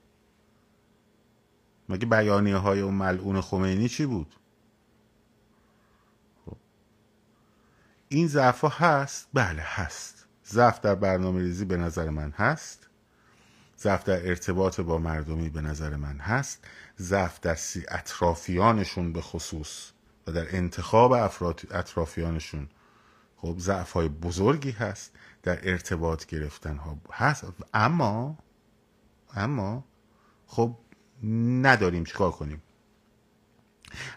مگه 1.88 2.06
بیانیه 2.06 2.56
های 2.56 2.80
اون 2.80 2.94
ملعون 2.94 3.40
خمینی 3.40 3.88
چی 3.88 4.06
بود؟ 4.06 4.34
خب. 6.46 6.56
این 8.08 8.26
ضعف 8.26 8.64
هست؟ 8.82 9.28
بله 9.34 9.62
هست. 9.62 10.26
ضعف 10.46 10.80
در 10.80 10.94
برنامه 10.94 11.40
ریزی 11.40 11.64
به 11.64 11.76
نظر 11.76 12.10
من 12.10 12.30
هست. 12.30 12.88
ضعف 13.82 14.04
در 14.04 14.28
ارتباط 14.28 14.80
با 14.80 14.98
مردمی 14.98 15.48
به 15.48 15.60
نظر 15.60 15.96
من 15.96 16.18
هست. 16.18 16.64
ضعف 16.98 17.40
در 17.40 17.54
سی 17.54 17.84
اطرافیانشون 17.88 19.12
به 19.12 19.20
خصوص 19.20 19.90
و 20.26 20.32
در 20.32 20.56
انتخاب 20.56 21.12
اطرافیانشون. 21.70 22.68
خب 23.36 23.54
ضعف 23.58 23.92
های 23.92 24.08
بزرگی 24.08 24.70
هست 24.70 25.12
در 25.42 25.70
ارتباط 25.70 26.26
گرفتن 26.26 26.76
ها 26.76 26.98
هست 27.12 27.44
اما 27.74 28.38
اما 29.34 29.84
خب 30.46 30.76
نداریم 31.62 32.04
چیکار 32.04 32.30
کنیم. 32.30 32.62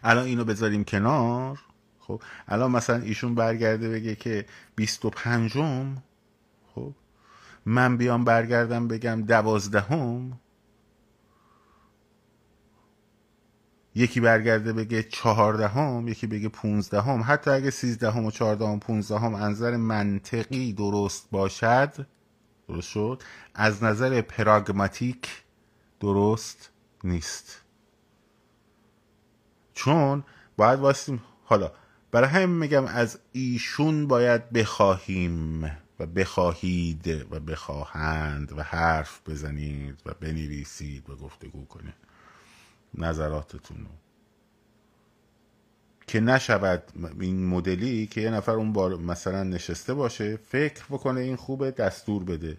الان 0.03 0.25
اینو 0.25 0.43
بذاریم 0.43 0.83
کنار. 0.83 1.59
خب 1.99 2.21
الان 2.47 2.71
مثلا 2.71 2.95
ایشون 2.95 3.35
برگرده 3.35 3.89
بگه 3.89 4.15
که 4.15 4.45
بیست 4.75 5.05
و 5.05 5.09
پنجم. 5.09 5.95
خب 6.75 6.93
من 7.65 7.97
بیام 7.97 8.23
برگردم 8.23 8.87
بگم 8.87 9.21
دوازدهم؟ 9.21 10.39
یکی 13.95 14.19
برگرده 14.19 14.73
بگه 14.73 15.03
چهاردهم 15.03 16.07
یکی 16.07 16.27
بگه 16.27 16.49
پونزدهم. 16.49 17.23
حتی 17.27 17.51
اگه 17.51 17.69
سیزدهم 17.69 18.25
و 18.25 18.31
چهاردهم 18.31 18.79
پونزدهم 18.79 19.35
انظر 19.35 19.77
منطقی 19.77 20.73
درست 20.73 21.27
باشد 21.31 22.07
درست 22.67 22.89
شد 22.89 23.23
از 23.53 23.83
نظر 23.83 24.21
پراگماتیک 24.21 25.43
درست 25.99 26.69
نیست. 27.03 27.61
چون 29.73 30.23
باید 30.57 30.79
واسیم 30.79 31.21
حالا 31.43 31.71
برای 32.11 32.29
همین 32.29 32.57
میگم 32.57 32.85
از 32.85 33.19
ایشون 33.31 34.07
باید 34.07 34.49
بخواهیم. 34.49 35.71
و 35.99 36.05
بخواهید 36.05 37.07
و 37.07 37.39
بخواهند 37.39 38.57
و 38.57 38.61
حرف 38.61 39.21
بزنید 39.29 40.01
و 40.05 40.13
بنویسید 40.13 41.09
و 41.09 41.15
گفتگو 41.15 41.65
کنید. 41.65 41.93
نظراتتون 42.93 43.77
رو. 43.77 43.91
که 46.07 46.19
نشود 46.19 46.83
این 47.19 47.45
مدلی 47.45 48.07
که 48.07 48.21
یه 48.21 48.29
نفر 48.29 48.51
اون 48.51 48.73
بار 48.73 48.95
مثلا 48.95 49.43
نشسته 49.43 49.93
باشه 49.93 50.37
فکر 50.37 50.85
بکنه 50.89 51.21
این 51.21 51.35
خوبه 51.35 51.71
دستور 51.71 52.23
بده. 52.23 52.57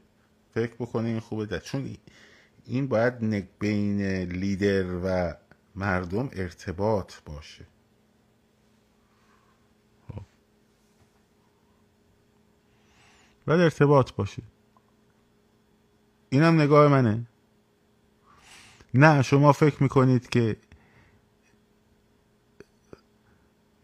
فکر 0.55 0.75
بکنه 0.75 1.09
این 1.09 1.21
خوبه 1.21 1.47
دستور. 1.47 1.59
چون 1.59 1.97
این 2.67 2.89
باید 2.89 3.49
بین 3.59 4.03
لیدر 4.23 4.87
و 5.05 5.35
مردم 5.75 6.31
ارتباط 6.33 7.13
باشه. 7.25 7.65
باید 13.47 13.61
ارتباط 13.61 14.13
باشه. 14.13 14.43
اینم 16.31 16.61
نگاه 16.61 16.89
منه. 16.89 17.27
نه 18.95 19.23
شما 19.23 19.53
فکر 19.53 19.83
می‌کنید 19.83 20.29
که 20.29 20.57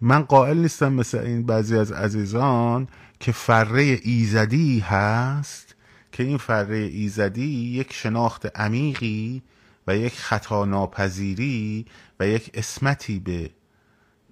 من 0.01 0.23
قائل 0.23 0.59
نیستم 0.59 0.93
مثل 0.93 1.19
این 1.19 1.47
بعضی 1.47 1.77
از 1.77 1.93
عزیزان 1.93 2.89
که 3.21 3.33
فره 3.33 4.01
ایزدی 4.03 4.79
هست 4.79 5.75
که 6.13 6.23
این 6.23 6.37
فره 6.39 6.77
ایزدی 6.77 7.71
یک 7.79 7.93
شناخت 7.93 8.61
عمیقی 8.61 9.43
و 9.87 9.97
یک 9.97 10.13
خطا 10.13 10.65
ناپذیری 10.65 11.87
و 12.21 12.29
یک 12.29 12.51
اسمتی 12.55 13.21
به 13.21 13.51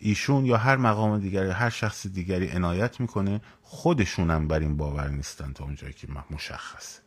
ایشون 0.03 0.47
یا 0.47 0.57
هر 0.57 0.77
مقام 0.77 1.19
دیگری 1.19 1.51
هر 1.51 1.71
شخص 1.71 2.07
دیگری 2.07 2.51
عنایت 2.51 3.01
می‌کنه 3.01 3.41
خودشونم 3.63 4.49
بر 4.49 4.61
این 4.61 4.77
باور 4.77 5.09
نیستن 5.09 5.53
تا 5.53 5.65
اونجایی 5.65 5.93
که 5.93 6.09
مشخصه. 6.31 7.01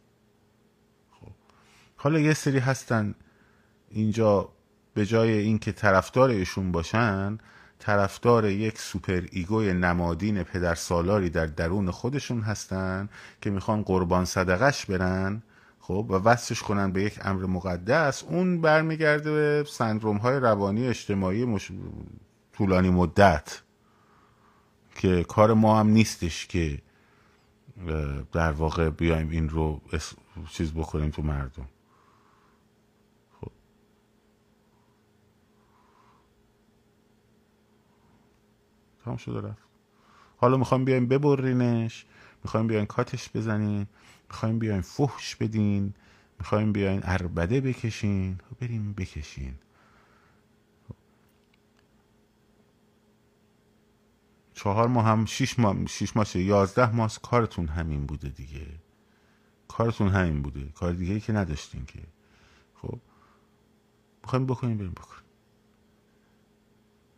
خب. 1.12 1.32
حالا 1.96 2.20
یه 2.20 2.34
سری 2.34 2.60
هستن 2.60 3.16
اینجا 3.90 4.50
به 4.94 5.06
جای 5.06 5.32
اینکه 5.32 5.72
طرفدار 5.72 6.30
ایشون 6.30 6.72
باشن 6.72 7.38
طرفدار 7.80 8.46
یک 8.46 8.80
superego 8.80 9.22
ی 9.32 9.74
نمادین 9.74 10.44
پدر 10.44 10.76
سالاری 10.76 11.30
در 11.30 11.46
درون 11.46 11.92
خودشون 11.92 12.42
هستن 12.42 13.10
که 13.42 13.50
می‌خوان 13.50 13.82
قربان 13.82 14.26
صدقش 14.26 14.86
برن 14.86 15.44
خب 15.80 16.06
و 16.10 16.14
وصلش 16.14 16.62
کنن 16.62 16.92
به 16.92 17.04
یک 17.04 17.20
امر 17.22 17.46
مقدس. 17.46 18.24
اون 18.24 18.62
برمیگرده 18.62 19.32
به 19.32 19.70
سندروم 19.70 20.18
های 20.18 20.40
روانی 20.40 20.88
اجتماعی 20.88 21.46
مش... 21.46 21.72
طولانی 22.54 22.90
مدت 22.90 23.62
که 24.96 25.24
کار 25.24 25.54
ما 25.54 25.80
هم 25.80 25.88
نیستش 25.88 26.48
که 26.48 26.82
در 28.32 28.52
واقع 28.52 28.90
بیایم 28.90 29.30
این 29.30 29.50
رو 29.50 29.82
چیز 30.50 30.74
بکنیم 30.74 31.10
تو 31.10 31.22
مردم. 31.22 31.68
خب. 33.42 33.52
تمام 39.06 39.18
شده 39.18 39.48
رفت. 39.48 39.64
حالا 40.38 40.58
می‌خوام 40.58 40.86
بیایم 40.86 41.08
ببرینش 41.08 42.06
می‌خوایم 42.44 42.68
بیایم 42.68 42.86
کاتش 42.86 43.30
بزنیم 43.36 43.90
می‌خوایم 44.30 44.60
بیاین 44.60 44.82
فحش 44.82 45.36
بدین 45.36 45.94
می‌خوایم 46.40 46.74
بیاین 46.74 47.02
اربده 47.04 47.62
بکشین. 47.62 48.40
خب 48.50 48.58
بریم 48.60 48.94
بکشین. 48.94 49.56
چهار 54.54 54.88
ماه 54.88 55.06
هم 55.06 55.26
شیش 55.26 55.60
ماه 55.60 55.86
شیش 55.86 56.16
ماه 56.18 56.38
یازده 56.38 56.96
ماه 56.96 57.12
کارتون 57.22 57.68
همین 57.68 58.06
بوده 58.06 58.30
دیگه. 58.30 58.68
کارتون 59.68 60.08
همین 60.10 60.42
بوده. 60.42 60.66
کار 60.76 60.94
دیگه 60.94 61.14
ای 61.14 61.20
که 61.20 61.34
نداشتین 61.34 61.86
که. 61.86 62.00
خب 62.76 63.00
می‌خوایم 64.24 64.46
بکنیم 64.46 64.78
بریم 64.78 64.92
بکنیم. 64.92 65.24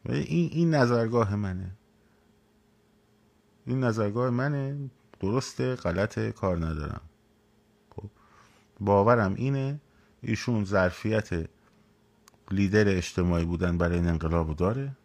این 0.06 0.50
این 0.51 0.75
نظرگاه 0.75 1.36
منه. 1.36 1.72
این 3.65 3.84
نظرگاه 3.84 4.30
منه. 4.30 4.89
درسته 5.19 5.76
غلط 5.76 6.19
کار 6.19 6.65
ندارم. 6.65 7.02
خب 7.95 8.10
باورم 8.80 9.34
اینه. 9.36 9.80
ایشون 10.21 10.65
ظرفیت 10.65 11.50
لیدر 12.52 12.98
اجتماعی 12.98 13.45
بودن 13.45 13.78
برای 13.78 13.98
این 13.98 14.08
انقلاب 14.08 14.56
داره. 14.56 14.98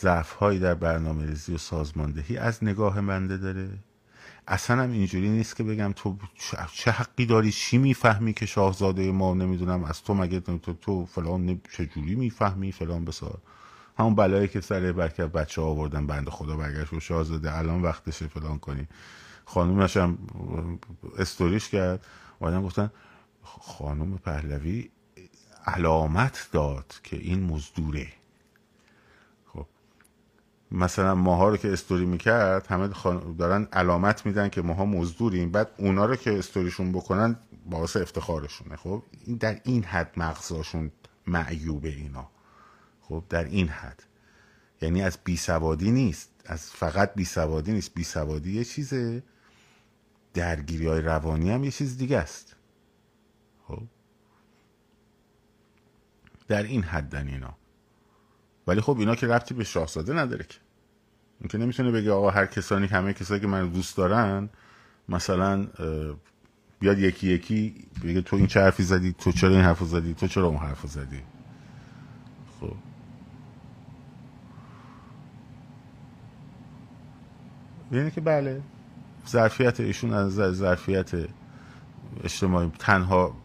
ضعف 0.00 0.32
هایی 0.32 0.58
در 0.58 0.74
برنامه 0.74 1.26
ریزی 1.26 1.54
و 1.54 1.58
سازماندهی 1.58 2.36
از 2.36 2.64
نگاه 2.64 3.00
منده 3.00 3.36
داره. 3.36 3.68
اصلا 4.48 4.82
هم 4.82 4.90
اینجوری 4.92 5.28
نیست 5.28 5.56
که 5.56 5.62
بگم 5.62 5.92
تو 5.96 6.16
چه 6.72 6.90
حقی 6.90 7.26
داری؟ 7.26 7.52
چی 7.52 7.78
می‌فهمی 7.78 8.32
که 8.32 8.46
شاهزاده 8.46 9.12
ما 9.12 9.34
نمی‌دونم 9.34 9.84
از 9.84 10.02
تو 10.02 10.14
مگه 10.14 10.40
تو, 10.40 10.58
تو 10.58 11.06
فلان 11.06 11.60
چجوری 11.72 12.14
می‌فهمی 12.14 12.72
فلان 12.72 13.04
بسار؟ 13.04 13.38
همون 13.98 14.14
بلایی 14.14 14.48
که 14.48 14.60
سر 14.60 14.92
برکت 14.92 15.20
بچه 15.20 15.62
آوردن 15.62 16.06
بند 16.06 16.28
خدا 16.28 16.56
برگشت 16.56 16.92
و 16.92 17.00
شاهزاده 17.00 17.58
الان 17.58 17.82
وقتشه 17.82 18.26
فلان 18.26 18.58
کنی. 18.58 18.88
خانومش 19.44 19.96
هم 19.96 20.18
استوریش 21.18 21.68
کرد. 21.68 22.06
آدم 22.40 22.62
گفتن 22.62 22.90
خانوم 23.42 24.16
پهلوی 24.16 24.90
علامت 25.66 26.48
داد 26.52 26.94
که 27.02 27.16
این 27.16 27.42
مزدوره. 27.42 28.06
مثلا 30.72 31.14
ماها 31.14 31.48
رو 31.48 31.56
که 31.56 31.72
استوری 31.72 32.06
می‌کرد 32.06 32.66
همه 32.66 32.88
دارن 33.38 33.68
علامت 33.72 34.26
میدن 34.26 34.48
که 34.48 34.62
ماها 34.62 34.84
مزدوریم. 34.84 35.50
بعد 35.50 35.70
اونا 35.78 36.06
رو 36.06 36.16
که 36.16 36.38
استوریشون 36.38 36.92
بکنن 36.92 37.36
باعث 37.70 37.96
افتخارشونه. 37.96 38.76
خب 38.76 39.02
این 39.24 39.36
در 39.36 39.60
این 39.64 39.84
حد 39.84 40.12
مغزاشون 40.16 40.90
معیوبه 41.26 41.88
اینا. 41.88 42.30
خب 43.00 43.24
در 43.28 43.44
این 43.44 43.68
حد. 43.68 44.02
یعنی 44.80 45.02
از 45.02 45.18
بی 45.24 45.36
سوادی 45.36 45.90
نیست. 45.90 46.30
از 46.46 46.70
فقط 46.70 47.14
بی 47.14 47.24
سوادی 47.24 47.72
نیست. 47.72 47.94
بی 47.94 48.04
سوادی 48.04 48.52
یه 48.52 48.64
چیزه. 48.64 49.22
درگیری 50.34 50.86
های 50.86 51.00
روانی 51.00 51.50
هم 51.50 51.64
یه 51.64 51.70
چیز 51.70 51.98
دیگه 51.98 52.18
است. 52.18 52.56
خب. 53.68 53.82
در 56.48 56.62
این 56.62 56.82
حدن 56.82 57.28
اینا. 57.28 57.56
ولی 58.66 58.80
خب 58.80 58.98
اینا 58.98 59.14
که 59.14 59.26
ربطی 59.26 59.54
به 59.54 59.64
شاهزاده 59.64 60.12
نداره 60.12 60.44
که. 60.44 60.58
این 61.40 61.48
که 61.48 61.58
نمی‌تونه 61.58 61.90
بگه 61.90 62.12
آقا 62.12 62.30
هر 62.30 62.46
کسانی 62.46 62.86
همه 62.86 63.12
کسایی 63.12 63.40
که 63.40 63.46
من 63.46 63.68
دوست 63.68 63.96
دارن 63.96 64.48
مثلا 65.08 65.66
بیاد 66.80 66.98
یکی 66.98 67.28
یکی 67.28 67.74
بگه 68.04 68.20
تو 68.20 68.36
این 68.36 68.46
چه 68.46 68.60
حرفی 68.60 68.82
زدی 68.82 69.14
تو 69.18 69.32
چرا 69.32 69.50
این 69.50 69.60
حرف 69.60 69.82
زدی 69.82 70.14
تو 70.14 70.26
چرا 70.26 70.46
اون 70.46 70.56
حرف 70.56 70.86
زدی؟ 70.86 71.20
خب. 72.60 72.74
یعنی 77.92 78.10
که 78.10 78.20
بله 78.20 78.62
ظرفیت 79.28 79.80
ایشون 79.80 80.12
از 80.12 80.32
ظرفیت 80.32 81.10
اجتماعی 82.24 82.72
تنها 82.78 83.36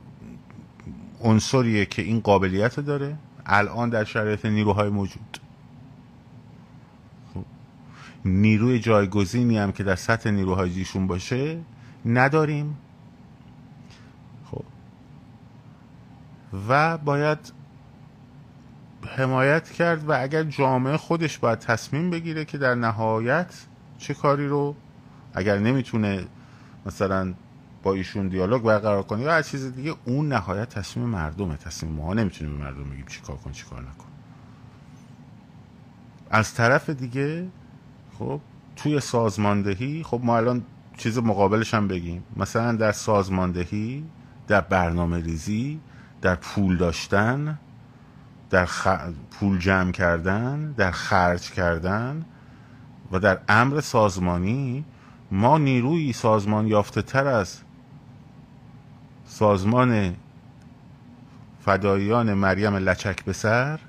عنصریه 1.21 1.85
که 1.85 2.01
این 2.01 2.19
قابلیت 2.19 2.79
داره. 2.79 3.17
الان 3.47 3.89
در 3.89 4.03
شرایط 4.03 4.45
نیروهای 4.45 4.89
موجود 4.89 5.37
خب. 7.33 7.45
نیروی 8.25 8.79
جایگزینی 8.79 9.57
هم 9.57 9.71
که 9.71 9.83
در 9.83 9.95
سطح 9.95 10.29
نیروهای 10.29 10.71
ایشون 10.73 11.07
باشه 11.07 11.59
نداریم 12.05 12.77
خب 14.51 14.63
و 16.69 16.97
باید 16.97 17.53
حمایت 19.17 19.69
کرد 19.69 20.09
و 20.09 20.21
اگر 20.21 20.43
جامعه 20.43 20.97
خودش 20.97 21.37
باید 21.37 21.59
تصمیم 21.59 22.09
بگیره 22.09 22.45
که 22.45 22.57
در 22.57 22.75
نهایت 22.75 23.65
چه 23.97 24.13
کاری 24.13 24.47
رو 24.47 24.75
اگر 25.33 25.57
نمی‌تونه 25.57 26.25
مثلا 26.85 27.33
با 27.83 27.93
ایشون 27.93 28.27
دیالوگ 28.27 28.63
برقرار 28.63 29.03
کنه 29.03 29.21
یا 29.21 29.31
هر 29.31 29.41
چیز 29.41 29.75
دیگه 29.75 29.95
اون 30.05 30.27
نهایت 30.27 30.69
تصمیم 30.69 31.05
مردمه. 31.05 31.57
تصمیم 31.57 31.91
ما 31.91 32.13
نمی‌تونیم 32.13 32.57
به 32.57 32.63
مردم 32.63 32.89
بگیم 32.89 33.05
چیکار 33.05 33.35
کن 33.35 33.51
چیکار 33.51 33.81
نکن. 33.81 34.05
از 36.29 36.53
طرف 36.53 36.89
دیگه 36.89 37.47
خب 38.19 38.41
توی 38.75 38.99
سازماندهی 38.99 40.03
خب 40.03 40.21
ما 40.23 40.37
الان 40.37 40.63
چیز 40.97 41.17
مقابلش 41.17 41.73
هم 41.73 41.87
بگیم. 41.87 42.23
مثلا 42.37 42.71
در 42.71 42.91
سازماندهی 42.91 44.03
در 44.47 44.61
برنامه 44.61 45.17
ریزی 45.19 45.79
در 46.21 46.35
پول 46.35 46.77
داشتن 46.77 47.59
در 48.49 48.65
خ... 48.65 48.87
پول 49.31 49.59
جمع 49.59 49.91
کردن 49.91 50.71
در 50.71 50.91
خرج 50.91 51.51
کردن 51.51 52.25
و 53.11 53.19
در 53.19 53.39
امر 53.49 53.81
سازمانی 53.81 54.85
ما 55.31 55.57
نیروی 55.57 56.13
سازمان 56.13 56.67
یافته 56.67 57.01
تر 57.01 57.27
از 57.27 57.59
سازمان 59.27 60.15
فداییان 61.65 62.33
مریم 62.33 62.75
لچک 62.75 63.23
به 63.23 63.33
سر 63.33 63.79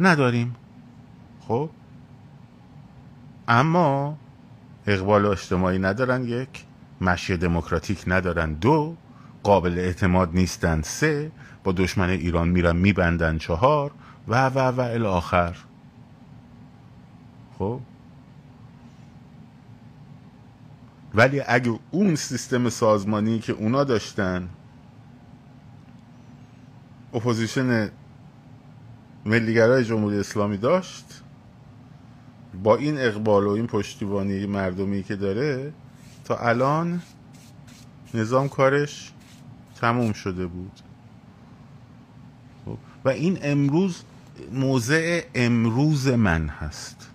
نداریم. 0.00 0.56
خب؟ 1.48 1.70
اما 3.48 4.16
اقبال 4.86 5.26
اجتماعی 5.26 5.78
ندارن 5.78 6.24
یک 6.24 6.64
مشی 7.00 7.36
دموکراتیک 7.36 8.04
ندارن 8.06 8.52
دو 8.52 8.96
قابل 9.42 9.78
اعتماد 9.78 10.30
نیستن 10.34 10.82
سه 10.82 11.32
با 11.64 11.72
دشمن 11.72 12.08
ایران 12.08 12.48
میرن 12.48 12.76
میبندن 12.76 13.38
چهار 13.38 13.90
و 14.28 14.46
و 14.48 14.58
و 14.58 14.80
الی 14.80 15.05
آخر 15.05 15.56
خب؟ 17.58 17.80
ولی 21.14 21.42
اگه 21.46 21.78
اون 21.90 22.14
سیستم 22.14 22.68
سازمانی 22.68 23.38
که 23.38 23.52
اونا 23.52 23.84
داشتن 23.84 24.48
opposition 27.14 27.90
ملیگرای 29.24 29.84
جمهوری 29.84 30.18
اسلامی 30.18 30.56
داشت 30.56 31.22
با 32.62 32.76
این 32.76 32.98
اقبال 32.98 33.46
و 33.46 33.50
این 33.50 33.66
پشتیبانی 33.66 34.46
مردمی 34.46 35.02
که 35.02 35.16
داره 35.16 35.72
تا 36.24 36.36
الان 36.36 37.02
نظام 38.14 38.48
کارش 38.48 39.12
تموم 39.80 40.12
شده 40.12 40.46
بود. 40.46 40.80
خب، 42.64 42.78
و 43.04 43.08
این 43.08 43.38
امروز 43.42 44.02
موضع 44.52 45.22
امروز 45.34 46.08
من 46.08 46.48
هست. 46.48 47.10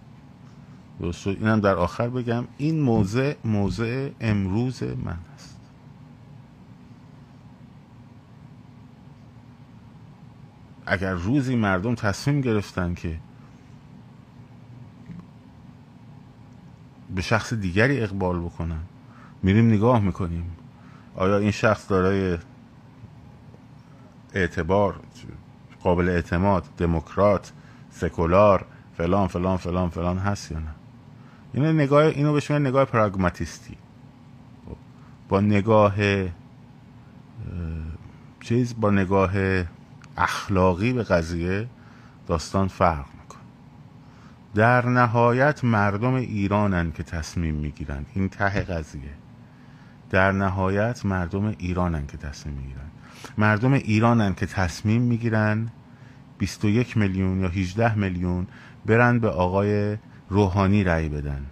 درست 0.99 1.27
اینم 1.27 1.59
در 1.59 1.75
آخر 1.75 2.09
بگم. 2.09 2.47
این 2.57 2.79
موضع 2.79 3.35
موضع 3.45 4.09
امروز 4.21 4.83
من 4.83 5.17
هست 5.35 5.59
اگر 10.89 11.13
روزی 11.13 11.55
مردم 11.55 11.95
تصمیم 11.95 12.41
گرفتن 12.41 12.93
که 12.93 13.19
به 17.15 17.21
شخص 17.21 17.53
دیگری 17.53 18.01
اقبال 18.01 18.39
بکنن 18.39 18.79
میریم 19.43 19.67
نگاه 19.67 19.99
می‌کنیم. 19.99 20.51
آیا 21.15 21.37
این 21.37 21.51
شخص 21.51 21.89
دارای 21.89 22.37
اعتبار 24.33 24.99
قابل 25.83 26.09
اعتماد 26.09 26.65
دموکرات 26.77 27.53
سکولار 27.91 28.65
فلان 28.97 29.27
فلان 29.27 29.57
فلان 29.57 29.89
فلان 29.89 30.17
هست 30.17 30.51
یا 30.51 30.59
نه؟ 30.59 30.71
اینو 31.53 31.73
نگاه 31.73 32.03
اینو 32.03 32.33
بهش 32.33 32.51
نگاه 32.51 32.85
پراگماتیستی. 32.85 33.77
با 35.29 35.41
نگاه 35.41 35.95
چیز 38.41 38.75
با 38.79 38.91
نگاه 38.91 39.31
اخلاقی 40.19 40.93
به 40.93 41.03
قضیه 41.03 41.67
داستان 42.27 42.67
فرق 42.67 43.05
میکن 43.21 43.39
در 44.55 44.85
نهایت 44.85 45.63
مردم 45.63 46.13
ایرانن 46.13 46.91
که 46.91 47.03
تصمیم 47.03 47.55
می‌گیرن. 47.55 48.05
این 48.13 48.29
ته 48.29 48.61
قضیه. 48.61 49.13
در 50.09 50.31
نهایت 50.31 51.05
مردم 51.05 51.55
ایرانن 51.57 52.07
که 52.07 52.17
تصمیم 52.17 52.55
می‌گیرن. 52.55 52.89
مردم 53.37 53.73
ایرانن 53.73 54.33
که 54.33 54.45
تصمیم 54.45 55.01
می‌گیرن 55.01 55.69
21 56.37 56.97
میلیون 56.97 57.41
یا 57.41 57.47
18 57.47 57.95
میلیون 57.95 58.47
برن 58.85 59.19
به 59.19 59.29
آقای 59.29 59.97
روحانی 60.29 60.83
رأی 60.83 61.09
بدن. 61.09 61.45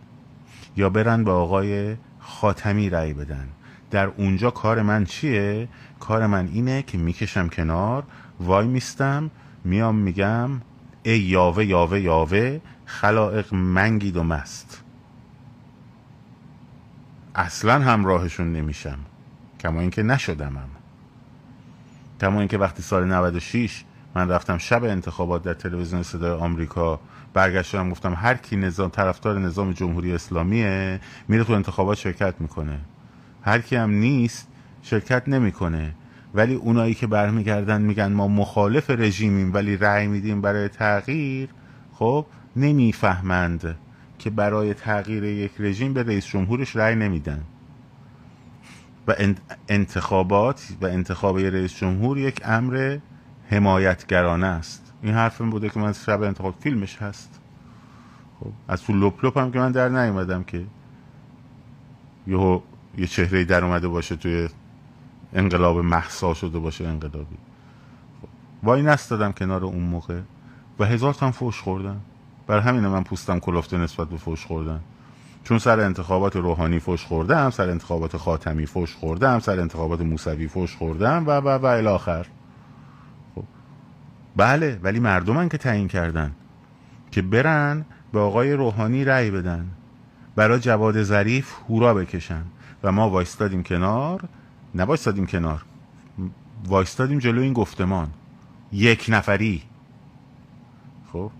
یا 0.77 0.89
برن 0.89 1.23
به 1.23 1.31
آقای 1.31 1.95
خاتمی 2.19 2.89
رأی 2.89 3.13
بدن. 3.13 3.47
در 3.91 4.05
اونجا 4.05 4.51
کار 4.51 4.81
من 4.81 5.05
چیه؟ 5.05 5.67
کار 5.99 6.27
من 6.27 6.47
اینه 6.53 6.81
که 6.81 6.97
می‌کشم 6.97 7.47
کنار 7.47 8.03
وای 8.39 8.67
میستم 8.67 9.31
میام 9.63 9.95
میگم 9.95 10.49
ای 11.03 11.19
یاوه 11.19 11.65
یاوه 11.65 11.99
یاوه 11.99 12.59
خلائق 12.85 13.53
منگید 13.53 14.17
و 14.17 14.23
مست. 14.23 14.83
اصلا 17.35 17.79
همراهشون 17.79 18.53
نمیشم 18.53 18.99
کما 19.59 19.79
اینکه 19.81 20.03
نشدمم. 20.03 20.69
کما 22.21 22.39
اینکه 22.39 22.57
وقتی 22.57 22.83
سال 22.83 23.07
96 23.07 23.83
من 24.15 24.29
رفتم 24.29 24.57
شب 24.57 24.83
انتخابات 24.83 25.43
در 25.43 25.53
تلویزیون 25.53 26.03
صدای 26.03 26.31
آمریکا 26.31 26.99
برگشتم 27.33 27.89
گفتم 27.89 28.13
هر 28.13 28.33
کی 28.33 28.55
نظام 28.55 28.89
طرفدار 28.89 29.39
نظام 29.39 29.71
جمهوری 29.71 30.13
اسلامیه 30.13 30.99
میره 31.27 31.43
تو 31.43 31.53
انتخابات 31.53 31.97
شرکت 31.97 32.33
می‌کنه. 32.39 32.79
هر 33.41 33.59
کی 33.61 33.75
هم 33.75 33.89
نیست 33.89 34.47
شرکت 34.81 35.27
نمی‌کنه. 35.27 35.93
ولی 36.33 36.55
اونایی 36.55 36.93
که 36.93 37.07
برمیگردن 37.07 37.81
میگن 37.81 38.13
ما 38.13 38.27
مخالف 38.27 38.89
رژیمیم 38.89 39.53
ولی 39.53 39.77
رأی 39.77 40.07
میدیم 40.07 40.41
برای 40.41 40.67
تغییر 40.67 41.49
خب 41.93 42.25
نمی‌فهمند 42.55 43.77
که 44.19 44.29
برای 44.29 44.73
تغییر 44.73 45.23
یک 45.23 45.51
رژیم 45.59 45.93
به 45.93 46.03
رئیس 46.03 46.25
جمهورش 46.25 46.75
رأی 46.75 46.95
نمیدن. 46.95 47.43
و 49.07 49.15
انتخابات 49.69 50.67
و 50.81 50.85
انتخاب 50.85 51.39
رئیس 51.39 51.75
جمهور 51.75 52.17
یک 52.17 52.41
امر 52.45 52.97
حمایتگرانه 53.49 54.47
است. 54.47 54.93
این 55.01 55.13
حرف 55.13 55.41
بوده 55.41 55.69
که 55.69 55.79
من 55.79 55.93
شب 55.93 56.21
انتخاب 56.21 56.55
فیلمش 56.59 56.97
هست. 56.97 57.39
خب 58.39 58.51
از 58.67 58.83
تو 58.83 58.93
لپ 58.93 59.25
لپ 59.25 59.37
هم 59.37 59.51
که 59.51 59.59
من 59.59 59.71
در 59.71 59.89
نیومدم 59.89 60.43
که 60.43 60.65
یه 62.27 62.61
یه 62.97 63.07
چهره 63.07 63.43
در 63.43 63.65
اومده 63.65 63.87
باشه 63.87 64.15
توی 64.15 64.49
انقلاب 65.33 65.77
محسا 65.77 66.33
شده 66.33 66.59
باشه 66.59 66.87
انقلابی. 66.87 67.37
خب. 68.21 68.27
وای 68.63 68.81
نستدم 68.81 69.31
کنار 69.31 69.65
اون 69.65 69.83
موقع 69.83 70.19
و 70.79 70.85
هزار 70.85 71.13
تام 71.13 71.31
فوش 71.31 71.61
خوردن. 71.61 72.01
بر 72.47 72.59
همین 72.59 72.87
من 72.87 73.03
پوستم 73.03 73.39
کلفته 73.39 73.77
نسبت 73.77 74.07
به 74.09 74.17
فوش 74.17 74.45
خوردن. 74.45 74.79
چون 75.47 75.59
سر 75.59 75.79
انتخابات 75.79 76.35
روحانی 76.35 76.79
فوش 76.79 77.05
خوردم 77.05 77.49
سر 77.49 77.69
انتخابات 77.69 78.17
خاتمی 78.17 78.65
فوش 78.65 78.95
خوردم 78.95 79.39
سر 79.39 79.59
انتخابات 79.59 80.01
موسوی 80.01 80.47
فوش 80.47 80.75
خوردم 80.75 81.23
و 81.27 81.31
و 81.31 81.49
و 81.49 81.65
الاخر 81.65 82.27
خب 83.35 83.43
بله 84.35 84.79
ولی 84.83 84.99
مردمن 84.99 85.49
که 85.49 85.57
تعیین 85.57 85.87
کردن 85.87 86.31
که 87.11 87.21
برن 87.21 87.85
به 88.13 88.19
آقای 88.19 88.53
روحانی 88.53 89.05
رأی 89.05 89.31
بدن. 89.31 89.67
برای 90.35 90.59
جواد 90.59 91.03
ظریف 91.03 91.55
هورا 91.69 91.93
بکشن 91.93 92.43
و 92.83 92.91
ما 92.91 93.09
وایستادیم 93.09 93.63
کنار 93.63 94.23
نبایستادیم 94.77 95.25
کنار. 95.25 95.65
وایستادیم 96.67 97.19
جلو 97.19 97.41
این 97.41 97.53
گفتمان. 97.53 98.09
یک 98.71 99.05
نفری. 99.09 99.63
خب؟ 101.13 101.31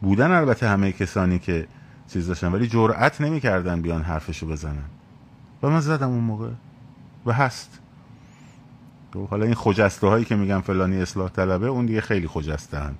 بودن 0.00 0.30
البته 0.30 0.68
همه 0.68 0.92
کسانی 0.92 1.38
که 1.38 1.66
چیز 2.08 2.26
داشتن 2.26 2.52
ولی 2.52 2.68
جرأت 2.68 3.20
نمی‌کردن 3.20 3.82
بیان 3.82 4.02
حرفشو 4.02 4.46
بزنن. 4.46 4.84
و 5.62 5.70
من 5.70 5.80
زدم 5.80 6.08
اون 6.08 6.24
موقع. 6.24 6.50
و 7.26 7.32
هست. 7.32 7.80
خب، 9.14 9.28
حالا 9.28 9.44
این 9.44 9.54
خجسته 9.54 10.06
هایی 10.06 10.24
که 10.24 10.36
میگن 10.36 10.60
فلانی 10.60 10.96
اصلاح 10.96 11.28
طلبه 11.28 11.66
اون 11.66 11.86
دیگه 11.86 12.00
خیلی 12.00 12.28
خجسته 12.28 12.78
هن 12.78 12.94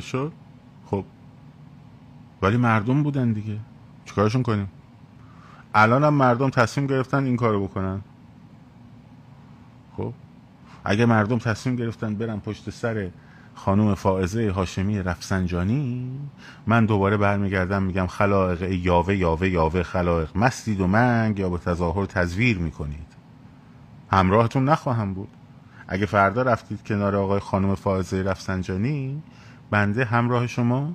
شد؟ 0.00 0.32
خب. 0.86 1.04
ولی 2.42 2.56
مردم 2.56 3.02
بودن 3.02 3.32
دیگه. 3.32 3.58
چیکارشون 4.04 4.42
کنیم؟ 4.42 4.68
الان 5.74 6.04
هم 6.04 6.14
مردم 6.14 6.50
تصمیم 6.50 6.86
گرفتن 6.86 7.24
این 7.24 7.36
کارو 7.36 7.64
بکنن. 7.64 8.00
خب؟ 9.96 10.12
اگه 10.84 11.06
مردم 11.06 11.38
تصمیم 11.38 11.76
گرفتن 11.76 12.14
برن 12.14 12.38
پشت 12.40 12.70
سر 12.70 13.10
خانوم 13.54 13.94
فائزه 13.94 14.50
هاشمی 14.50 15.02
رفسنجانی 15.02 16.10
من 16.66 16.86
دوباره 16.86 17.16
برمیگردم 17.16 17.82
میگم 17.82 18.06
خلائق 18.06 18.62
یاوه 18.62 19.16
یاوه 19.16 19.48
یاوه 19.48 19.82
خلائق. 19.82 20.36
مستید 20.36 20.80
و 20.80 20.86
منگ 20.86 21.38
یا 21.38 21.48
به 21.48 21.58
تظاهر 21.58 22.06
تزویر 22.06 22.58
می‌کنید. 22.58 23.06
همراهتون 24.12 24.64
نخواهم 24.64 25.14
بود. 25.14 25.28
اگه 25.88 26.06
فردا 26.06 26.42
رفتید 26.42 26.84
کنار 26.84 27.16
آقای 27.16 27.40
خانم 27.40 27.74
فائزه 27.74 28.22
رفسنجانی 28.22 29.22
بنده 29.70 30.04
همراه 30.04 30.46
شما 30.46 30.92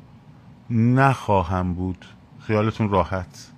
نخواهم 0.70 1.74
بود. 1.74 2.06
خیالتون 2.40 2.90
راحت. 2.90 3.52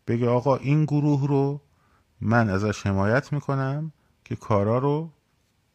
بگه 0.08 0.30
آقا 0.30 0.56
این 0.56 0.86
گروه 0.86 1.28
رو 1.28 1.62
من 2.22 2.50
ازش 2.50 2.88
حمایت 2.88 3.34
می‌کنم 3.34 3.92
که 4.24 4.36
کارا 4.36 4.78
رو 4.78 5.14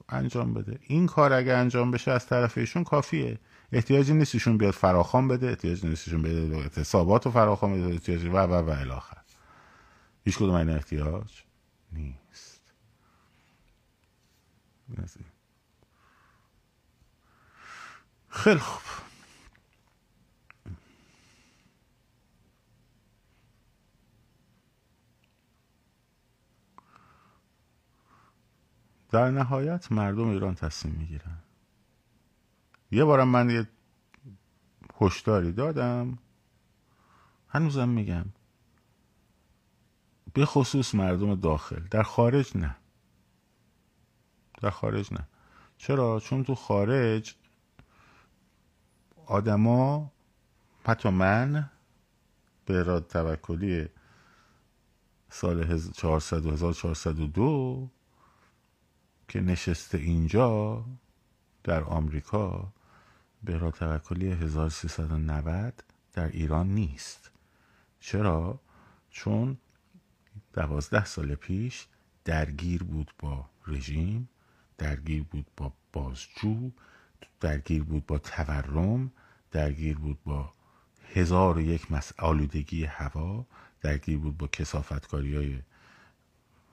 انجام 0.08 0.54
بده. 0.54 0.78
این 0.82 1.06
کار 1.06 1.32
اگه 1.32 1.52
انجام 1.52 1.90
بشه 1.90 2.10
از 2.10 2.26
طرف 2.26 2.58
ایشون 2.58 2.84
کافیه. 2.84 3.38
احتیاجی 3.72 4.14
نیست 4.14 4.34
ایشون 4.34 4.58
بیاد 4.58 4.74
فراخوان 4.74 5.28
بده 5.28 5.48
احتیاجی 5.48 5.88
نیست 5.88 6.08
ایشون 6.08 6.22
بیاد 6.22 6.52
اعتصابات 6.52 7.26
رو 7.26 7.32
فراخوان 7.32 7.72
بده 7.72 7.92
احتیاجی 7.92 8.28
و 8.28 8.36
و 8.36 8.52
و 8.52 8.70
الاخر 8.70 9.16
هیچ 10.24 10.36
کدوم 10.36 10.54
این 10.54 10.70
احتیاج 10.70 11.42
نیست. 11.92 12.72
خیلی 18.32 18.58
خوب. 18.58 18.82
در 29.10 29.30
نهایت 29.30 29.92
مردم 29.92 30.28
ایران 30.28 30.54
تصمیم 30.54 30.94
می‌گیرن. 30.94 31.38
یه 32.90 33.04
بارم 33.04 33.28
من 33.28 33.50
یه 33.50 33.68
هشداری 35.00 35.52
دادم. 35.52 36.18
هنوزم 37.48 37.88
میگم. 37.88 38.24
به 40.34 40.46
خصوص 40.46 40.94
مردم 40.94 41.34
داخل. 41.34 41.80
در 41.90 42.02
خارج 42.02 42.56
نه. 42.56 42.76
در 44.60 44.70
خارج 44.70 45.12
نه. 45.12 45.28
چرا؟ 45.76 46.20
چون 46.20 46.44
تو 46.44 46.54
خارج 46.54 47.34
آدما 49.32 50.12
حتی 50.84 51.08
من 51.08 51.70
به 52.66 52.78
اراد 52.78 53.06
توکلی 53.06 53.88
سال 55.30 55.62
1400 55.62 56.46
و 56.46 56.50
1402 56.52 57.90
که 59.28 59.40
نشسته 59.40 59.98
اینجا 59.98 60.84
در 61.64 61.84
آمریکا 61.84 62.72
به 63.44 63.54
اراد 63.54 63.72
توکلی 63.72 64.32
1390 64.32 65.84
در 66.12 66.28
ایران 66.28 66.68
نیست 66.68 67.30
چرا؟ 68.00 68.60
چون 69.10 69.58
دوازده 70.52 71.04
سال 71.04 71.34
پیش 71.34 71.86
درگیر 72.24 72.82
بود 72.82 73.14
با 73.18 73.46
رژیم 73.66 74.28
درگیر 74.78 75.22
بود 75.22 75.46
با 75.56 75.72
بازجو 75.92 76.70
درگیر 77.40 77.84
بود 77.84 78.06
با 78.06 78.18
تورم 78.18 79.12
درگیر 79.52 79.98
بود 79.98 80.18
با 80.24 80.52
هزار 81.14 81.58
و 81.58 81.60
یک 81.60 81.86
آلودگی 82.18 82.84
هوا 82.84 83.46
درگیر 83.80 84.18
بود 84.18 84.38
با 84.38 84.46
کسافتکاری 84.46 85.36
های 85.36 85.58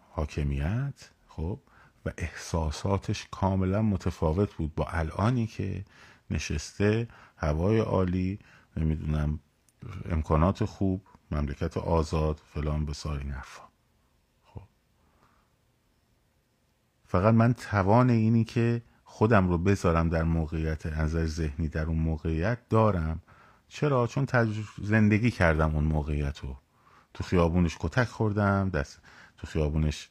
حاکمیت 0.09 1.09
خب 1.27 1.59
و 2.05 2.11
احساساتش 2.17 3.27
کاملا 3.31 3.81
متفاوت 3.81 4.53
بود 4.53 4.75
با 4.75 4.85
الانی 4.85 5.47
که 5.47 5.85
نشسته 6.31 7.07
هوای 7.37 7.79
عالی 7.79 8.39
نمی‌دونم 8.77 9.39
امکانات 10.05 10.65
خوب 10.65 11.01
مملکت 11.31 11.77
آزاد 11.77 12.41
فلان 12.53 12.85
به 12.85 13.07
این 13.07 13.31
حرفا. 13.31 13.63
خب. 14.43 14.61
فقط 17.05 17.33
من 17.33 17.53
توان 17.53 18.09
اینی 18.09 18.43
که 18.43 18.81
خودم 19.11 19.47
رو 19.47 19.57
بذارم 19.57 20.09
در 20.09 20.23
موقعیت 20.23 20.85
نظر 20.85 21.25
ذهنی 21.25 21.67
در 21.67 21.85
اون 21.85 21.97
موقعیت 21.97 22.57
دارم. 22.69 23.21
چرا؟ 23.67 24.07
چون 24.07 24.27
زندگی 24.81 25.31
کردم 25.31 25.75
اون 25.75 25.83
موقعیت 25.83 26.39
رو. 26.39 26.57
تو 27.13 27.23
خیابونش 27.23 27.77
کتک 27.79 28.07
خوردم 28.07 28.69
دست 28.69 28.99
تو 29.37 29.47
خیابونش 29.47 30.09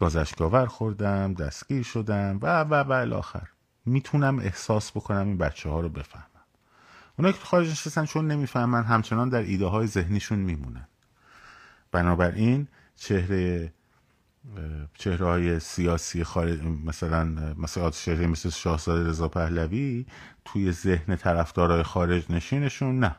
گازشگاور 0.00 0.66
خوردم 0.66 1.34
دستگیر 1.34 1.82
شدم 1.82 2.38
و 2.42 2.60
و 2.60 2.74
و 2.74 2.92
الاخر. 2.92 3.48
می‌تونم 3.86 4.38
احساس 4.38 4.90
بکنم 4.90 5.26
این 5.26 5.38
بچه 5.38 5.68
ها 5.68 5.80
رو 5.80 5.88
بفهمم. 5.88 6.26
اونا 7.18 7.32
که 7.32 7.44
خارج 7.44 7.70
نشستن 7.70 8.04
چون 8.04 8.26
نمی‌فهمن 8.26 8.84
همچنان 8.84 9.28
در 9.28 9.42
ایده 9.42 9.66
های 9.66 9.86
ذهنیشون 9.86 10.38
میمونن. 10.38 10.88
بنابراین 11.92 12.68
چهره 12.96 13.72
چهره 14.94 15.26
های 15.26 15.60
سیاسی 15.60 16.24
خارج 16.24 16.62
مثلا 16.62 17.24
مثلا 17.54 17.90
چهره 17.90 18.26
مثل 18.26 18.50
شاهزاده 18.50 19.08
رضا 19.08 19.28
پهلوی 19.28 20.06
توی 20.44 20.72
ذهن 20.72 21.16
طرفدارای 21.16 21.82
خارج 21.82 22.32
نشینشون 22.32 23.00
نه. 23.00 23.16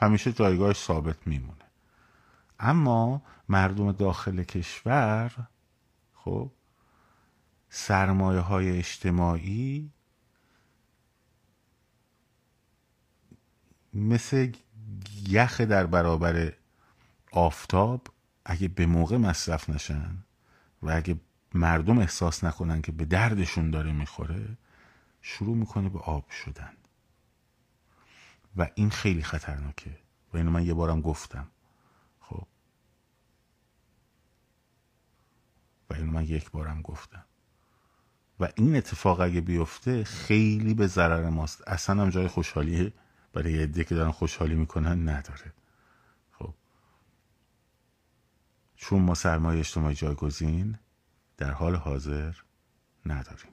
همیشه 0.00 0.32
جایگاهش 0.32 0.76
ثابت 0.76 1.26
میمونه. 1.26 1.64
اما 2.60 3.22
مردم 3.48 3.92
داخل 3.92 4.42
کشور 4.42 5.32
خب 6.14 6.50
سرمایه 7.70 8.40
های 8.40 8.78
اجتماعی 8.78 9.90
مثل 13.94 14.52
یخ 15.28 15.60
در 15.60 15.86
برابر 15.86 16.52
آفتاب 17.32 18.06
اگه 18.44 18.68
به 18.68 18.86
موقع 18.86 19.16
مصرف 19.16 19.70
نشن 19.70 20.24
و 20.82 20.90
اگه 20.90 21.20
مردم 21.54 21.98
احساس 21.98 22.44
نکنن 22.44 22.82
که 22.82 22.92
به 22.92 23.04
دردشون 23.04 23.70
داره 23.70 23.92
می‌خوره 23.92 24.58
شروع 25.20 25.56
می‌کنه 25.56 25.88
به 25.88 25.98
آب 25.98 26.30
شدن. 26.30 26.72
و 28.56 28.68
این 28.74 28.90
خیلی 28.90 29.22
خطرناکه. 29.22 29.98
و 30.32 30.36
اینو 30.36 30.50
من 30.50 30.66
یه 30.66 30.74
بارم 30.74 31.00
گفتم. 31.00 31.48
خب. 32.20 32.46
و 35.90 35.94
اینو 35.94 36.12
من 36.12 36.24
یک 36.24 36.50
بارم 36.50 36.82
گفتم. 36.82 37.24
و 38.40 38.48
این 38.56 38.76
اتفاق 38.76 39.20
اگه 39.20 39.40
بیفته 39.40 40.04
خیلی 40.04 40.74
به 40.74 40.86
ضرر 40.86 41.28
ماست. 41.28 41.68
اصلا 41.68 42.02
هم 42.02 42.10
جای 42.10 42.28
خوشحالی 42.28 42.92
برای 43.32 43.52
یه 43.52 43.84
که 43.84 43.94
دارن 43.94 44.10
خوشحالی 44.10 44.54
می‌کنن 44.54 45.08
نداره 45.08 45.52
خب 46.32 46.54
چون 48.82 49.02
ما 49.02 49.14
سرمایه 49.14 49.58
اجتماعی 49.58 49.94
جایگزین 49.94 50.78
در 51.36 51.50
حال 51.50 51.76
حاضر 51.76 52.34
نداریم. 53.06 53.52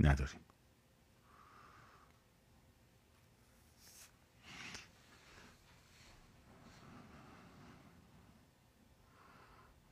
نداریم. 0.00 0.40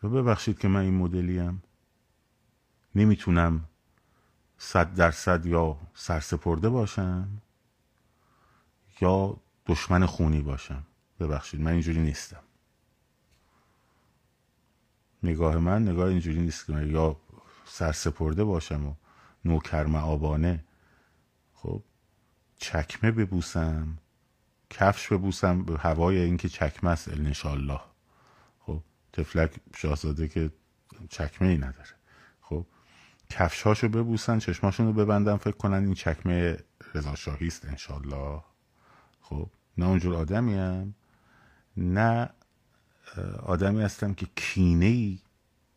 و 0.02 0.08
ببخشید 0.08 0.58
که 0.58 0.68
من 0.68 0.80
این 0.80 0.94
مدلیم. 0.94 1.62
نمی‌تونم 2.94 3.64
صد 4.58 4.94
درصد 4.94 5.46
یا 5.46 5.76
سرسپرده 5.94 6.68
باشم 6.68 7.28
یا 9.00 9.36
دشمن 9.66 10.06
خونی 10.06 10.40
باشم. 10.40 10.86
ببخشید 11.20 11.60
من 11.60 11.70
اینجوری 11.72 12.00
نیستم. 12.00 12.42
نگاه 15.22 15.58
من 15.58 15.88
نگاه 15.88 16.08
اینجوری 16.08 16.40
نیست 16.40 16.66
که 16.66 16.72
یا 16.72 17.16
سرسپرده 17.64 18.44
باشم 18.44 18.86
و 18.86 18.94
نوکر 19.44 19.96
آبانه 19.96 20.64
خب 21.54 21.82
چکمه 22.56 23.10
ببوسم 23.10 23.98
کفش 24.70 25.12
ببوسم 25.12 25.62
به 25.62 25.78
هوای 25.78 26.18
اینکه 26.18 26.48
چکمه 26.48 26.90
است 26.90 27.08
انشالله 27.08 27.80
خب 28.60 28.82
تفلک 29.12 29.50
شاهزاده 29.76 30.28
که 30.28 30.50
چکمه 31.08 31.48
ای 31.48 31.58
نداره. 31.58 31.94
خب 32.40 32.66
کفشهاشو 33.30 33.88
ببوسن 33.88 34.38
چشماشون 34.38 34.86
رو 34.86 34.92
ببندن 34.92 35.36
فکر 35.36 35.56
کنن 35.56 35.84
این 35.84 35.94
چکمه 35.94 36.58
رضا 36.94 37.14
شاهی 37.14 37.46
است 37.46 37.64
انشالله 37.64 38.42
خب 39.30 39.50
نه 39.78 39.86
اونجور 39.86 40.14
آدمی 40.14 40.54
هم 40.54 40.94
نه 41.76 42.30
آدمی 43.42 43.82
هستم 43.82 44.14
که 44.14 44.26
کینه 44.36 44.86
ای 44.86 45.18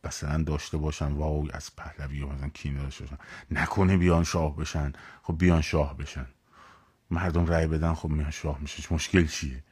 مثلا 0.04 0.42
داشته 0.42 0.76
باشن 0.76 1.12
واو 1.12 1.48
از 1.52 1.76
پهلوی 1.76 2.20
ها 2.22 2.28
مثلا 2.28 2.48
کینه 2.48 2.82
داشته 2.82 3.04
باشن 3.04 3.18
نکنه 3.50 3.96
بیان 3.96 4.24
شاه 4.24 4.56
بشن. 4.56 4.92
خب 5.22 5.38
بیان 5.38 5.60
شاه 5.60 5.96
بشن. 5.96 6.26
مردم 7.10 7.46
رأی 7.46 7.66
بدن 7.66 7.94
خب 7.94 8.08
میان 8.08 8.30
شاه 8.30 8.58
میشه. 8.58 8.94
مشکل 8.94 9.26
چیه؟ 9.26 9.64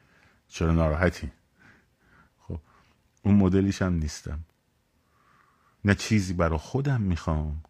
چرا 0.47 0.71
ناراحتی؟ 0.71 1.31
خب 2.39 2.59
اون 3.23 3.35
مدلیش 3.35 3.81
هم 3.81 3.93
نیستم. 3.93 4.39
نه 5.85 5.95
چیزی 5.95 6.33
برا 6.33 6.57
خودم 6.57 7.01
می‌خوام 7.01 7.63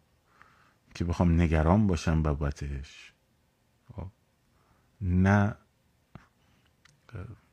که 0.94 1.04
بخوام 1.04 1.40
نگران 1.40 1.86
باشم 1.86 2.22
بابتش. 2.22 3.12
خب. 3.96 4.06
نه 5.00 5.56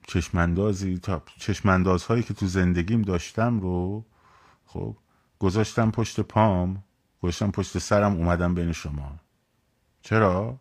چشمندازی 0.08 0.98
تا 0.98 1.24
چشمنداز 1.38 2.04
هایی 2.04 2.24
که 2.24 2.34
تو 2.34 2.48
زندگیم 2.48 3.02
داشتم 3.02 3.60
رو 3.60 4.06
خب 4.66 4.98
گذاشتم 5.40 5.92
پشت 5.92 6.20
پام 6.20 6.84
گذاشتم 7.22 7.52
پشت 7.52 7.78
سرم 7.78 8.14
اومدم 8.14 8.56
بین 8.56 8.72
شما 8.72 9.20
چرا؟ 10.02 10.60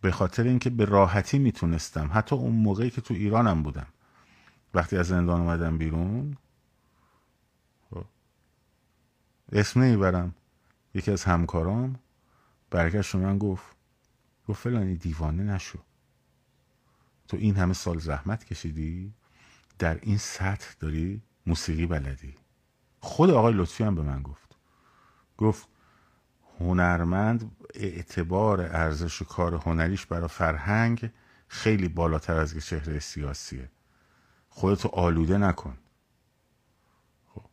به 0.00 0.10
خاطر 0.10 0.42
اینکه 0.42 0.70
به 0.70 0.84
راحتی 0.84 1.38
می‌تونستم 1.38 2.10
حتی 2.12 2.36
اون 2.36 2.52
موقعی 2.52 2.90
که 2.90 3.00
تو 3.00 3.14
ایرانم 3.14 3.62
بودم 3.62 3.86
وقتی 4.74 4.96
از 4.96 5.06
زندان 5.06 5.40
اومدم 5.40 5.78
بیرون 5.78 6.36
خب. 7.90 8.04
اسم 9.52 9.80
نمی‌برم 9.80 10.34
یکی 10.94 11.10
از 11.10 11.24
همکارام 11.24 11.98
برگشت 12.70 13.14
من 13.14 13.38
گفت 13.38 13.77
گفت 14.48 14.62
فلانی 14.62 14.96
دیوانه 14.96 15.42
نشو. 15.42 15.78
تو 17.28 17.36
این 17.36 17.56
همه 17.56 17.74
سال 17.74 17.98
زحمت 17.98 18.44
کشیدی؟ 18.44 19.14
در 19.78 19.98
این 20.02 20.18
سطح 20.18 20.74
داری 20.80 21.22
موسیقی 21.46 21.86
بلدی؟ 21.86 22.34
خود 23.00 23.30
آقای 23.30 23.54
لطفی 23.54 23.84
هم 23.84 23.94
به 23.94 24.02
من 24.02 24.22
گفت. 24.22 24.56
گفت 25.38 25.68
هنرمند 26.60 27.56
اعتبار 27.74 28.60
ارزش 28.60 29.22
و 29.22 29.24
کار 29.24 29.54
هنریش 29.54 30.06
برای 30.06 30.28
فرهنگ 30.28 31.10
خیلی 31.48 31.88
بالاتر 31.88 32.36
از 32.36 32.58
چهره 32.58 32.98
سیاسیه. 32.98 33.70
خودتو 34.48 34.88
آلوده 34.88 35.38
نکن. 35.38 35.78
خب. 37.28 37.44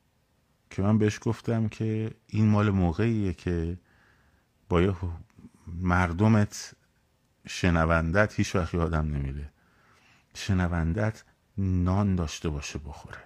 که 0.69 0.81
من 0.81 0.97
بهش 0.97 1.19
گفتم 1.21 1.67
که 1.67 2.11
این 2.27 2.47
مال 2.47 2.69
موقعیه 2.69 3.33
که 3.33 3.77
با 4.69 4.95
مردمت 5.67 6.74
شنوندت 7.47 8.33
هیچ 8.33 8.55
وقت 8.55 8.73
یادم 8.73 9.05
نمیره. 9.05 9.51
شنوندت 10.33 11.23
نان 11.57 12.15
داشته 12.15 12.49
باشه 12.49 12.79
بخوره. 12.79 13.23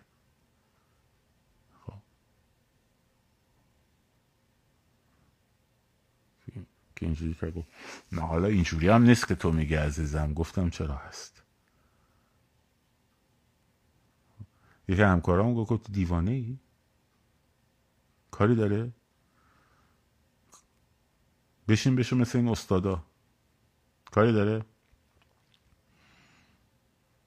خب. 1.85 1.93
که 6.95 7.05
اینجوری 7.05 7.33
که 7.33 7.65
نه 8.11 8.21
حالا 8.21 8.47
اینجوری 8.47 8.89
هم 8.89 9.03
نیست 9.03 9.27
که 9.27 9.35
تو 9.35 9.51
میگه 9.51 9.79
عزیزم. 9.79 10.33
گفتم 10.33 10.69
چرا 10.69 10.95
هست؟ 10.95 11.43
یکی 14.87 15.01
همکارام 15.01 15.53
گفت 15.53 15.91
دیوانه 15.91 16.31
ای 16.31 16.57
کاری 18.31 18.55
داره؟ 18.55 18.91
بشین 21.67 21.95
بشین 21.95 22.17
مثل 22.17 22.37
این 22.37 22.47
استادا. 22.47 23.08
کاری 24.11 24.33
داره؟ 24.33 24.65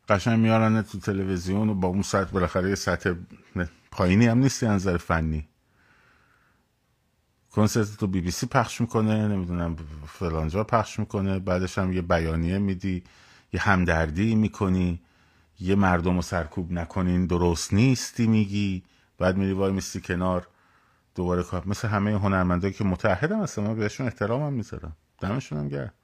قشنگ 0.09 0.39
میارن 0.39 0.83
تو 0.83 0.99
تلویزیون 0.99 1.69
و 1.69 1.75
با 1.75 1.89
اون 1.89 2.03
سطح 2.03 2.31
بالاخره 2.31 2.69
یه 2.69 2.75
سطح 2.75 3.13
پایینی 3.91 4.27
هم 4.27 4.39
نیستی 4.39 4.67
نظر 4.67 4.97
فنی. 4.97 5.49
کنسرت 7.51 7.97
تو 7.97 8.07
بی 8.07 8.21
بی 8.21 8.31
سی 8.31 8.47
پخش 8.47 8.81
می‌کنه 8.81 9.29
نمی‌دونم 9.29 9.77
فلانجا 10.07 10.65
پخش 10.65 10.99
می‌کنه 10.99 11.39
بعدش 11.39 11.79
هم 11.79 11.93
یه 11.93 12.03
بیانیه 12.03 12.59
میدی 12.59 13.05
یه 13.53 13.61
همدردی 13.61 14.35
می‌کنی 14.35 15.01
یه 15.61 15.75
مردم 15.75 16.17
رو 16.17 16.23
سرکوب 16.23 16.73
نکنین 16.73 17.27
درست 17.27 17.75
نیستی 17.75 18.27
میگی 18.27 18.83
بعد 19.19 19.37
میری 19.37 19.53
وای 19.53 19.73
میستی 19.73 20.01
کنار 20.01 20.49
دوباره 21.15 21.43
کار 21.43 21.63
مثل 21.67 21.89
همه 21.89 22.11
هنرمندایی 22.11 22.73
که 22.73 22.85
متحدم 22.85 23.43
هستم 23.43 23.63
من 23.63 23.75
بهشون 23.77 24.07
احترامم 24.07 24.53
می‌ذارم. 24.53 24.97
دمشون 25.21 25.59
هم 25.59 25.69
گرد 25.69 25.95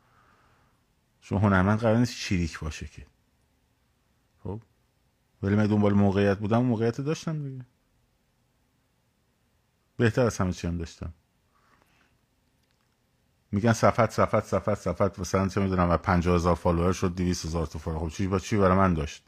چون 1.20 1.38
هنرمند 1.38 1.78
قرار 1.78 1.96
نیست 1.96 2.16
چیریک 2.16 2.60
باشه 2.60 2.86
که. 2.86 3.06
خب؟ 4.42 4.62
ولی 5.42 5.56
من 5.56 5.66
دنبال 5.66 5.92
موقعیت 5.92 6.38
بودم 6.38 6.62
موقعیت 6.62 7.00
داشتم 7.00 7.42
دیگه. 7.42 7.64
بهتر 9.96 10.26
از 10.26 10.38
همه 10.38 10.52
چی 10.52 10.66
هم 10.66 10.78
داشتم. 10.78 11.12
میگن 13.52 13.72
صفت 13.72 14.10
صفت 14.10 14.44
صفت 14.44 14.74
صفت 14.74 15.18
مثلا 15.18 15.48
چه 15.48 15.60
می‌دونم 15.60 15.90
از 15.90 15.98
50 15.98 16.34
هزار 16.34 16.54
فالوور 16.54 16.92
شد 16.92 17.14
200 17.14 17.44
هزار 17.46 17.66
تا 17.66 17.78
فالوور 17.78 18.08
خب 18.08 18.16
چی 18.16 18.26
با 18.26 18.38
چی 18.38 18.56
برای 18.56 18.76
من 18.76 18.94
داشت؟ 18.94 19.24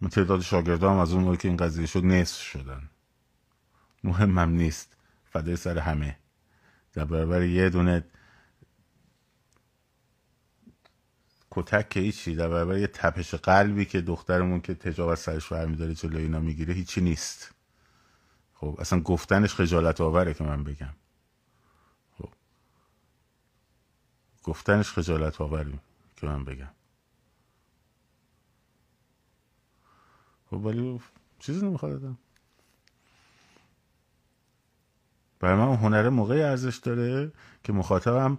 من 0.00 0.08
تعداد 0.08 0.40
شاگردام 0.40 0.98
از 0.98 1.12
اون 1.12 1.24
موقع 1.24 1.36
که 1.36 1.48
این 1.48 1.56
قضیه 1.56 1.86
شد 1.86 2.04
نصف 2.04 2.40
شدن. 2.40 2.90
مهمم 4.04 4.50
نیست. 4.50 4.96
فدای 5.24 5.56
سر 5.56 5.78
همه. 5.78 6.18
در 6.92 7.04
برابر 7.04 7.42
یه 7.42 7.70
دونه 7.70 8.04
کتک 11.54 11.88
که 11.88 12.00
هیچی 12.00 12.34
در 12.36 12.48
برابر 12.48 12.78
یه 12.78 12.86
تپش 12.86 13.34
قلبی 13.34 13.84
که 13.84 14.00
دخترمون 14.00 14.60
که 14.60 14.74
تجاوز 14.74 15.18
سرش 15.18 15.52
برمیداره 15.52 15.94
جلو 15.94 16.18
اینا 16.18 16.40
می‌گیره 16.40 16.74
هیچی 16.74 17.00
نیست. 17.00 17.54
خب 18.54 18.76
اصلا 18.78 19.00
گفتنش 19.00 19.54
خجالت 19.54 20.00
آوره 20.00 20.34
که 20.34 20.44
من 20.44 20.64
بگم. 20.64 20.94
خب. 22.18 22.28
گفتنش 24.42 24.92
خجالت 24.92 25.40
آوره 25.40 25.72
که 26.16 26.26
من 26.26 26.44
بگم. 26.44 26.70
خب 30.50 30.56
ولی 30.56 31.00
چیزی 31.38 31.66
نمی‌خواد 31.66 31.92
دادم 31.92 32.18
برای 35.40 35.56
من 35.56 35.74
هنر 35.74 36.08
موقعی 36.08 36.42
ارزش 36.42 36.76
داره 36.76 37.32
که 37.64 37.72
مخاطبم 37.72 38.38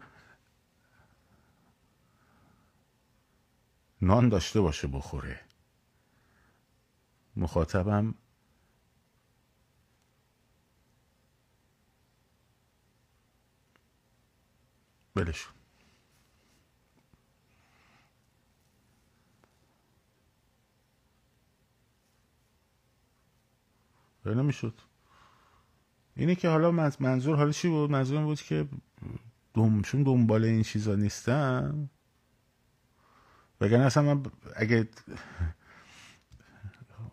نان 4.04 4.30
داشته 4.30 4.62
باشه 4.62 4.88
بخوره. 4.88 5.40
مخاطبم 7.36 8.16
بلشون 15.16 15.54
نمی‌شد. 24.26 24.82
اینه 26.16 26.36
که 26.36 26.50
حالا 26.50 26.72
منظور 27.00 27.36
حالا 27.36 27.52
چی 27.52 27.68
بود؟ 27.68 27.92
منظور 27.92 28.24
بود 28.24 28.42
که 28.42 28.68
چون 29.84 30.04
دنبال 30.04 30.44
این 30.44 30.64
چیزا 30.64 30.96
نیستم 30.96 31.90
وگرنه 33.62 33.86
اصلا 33.86 34.04
من 34.16 34.24
اگه 34.56 34.88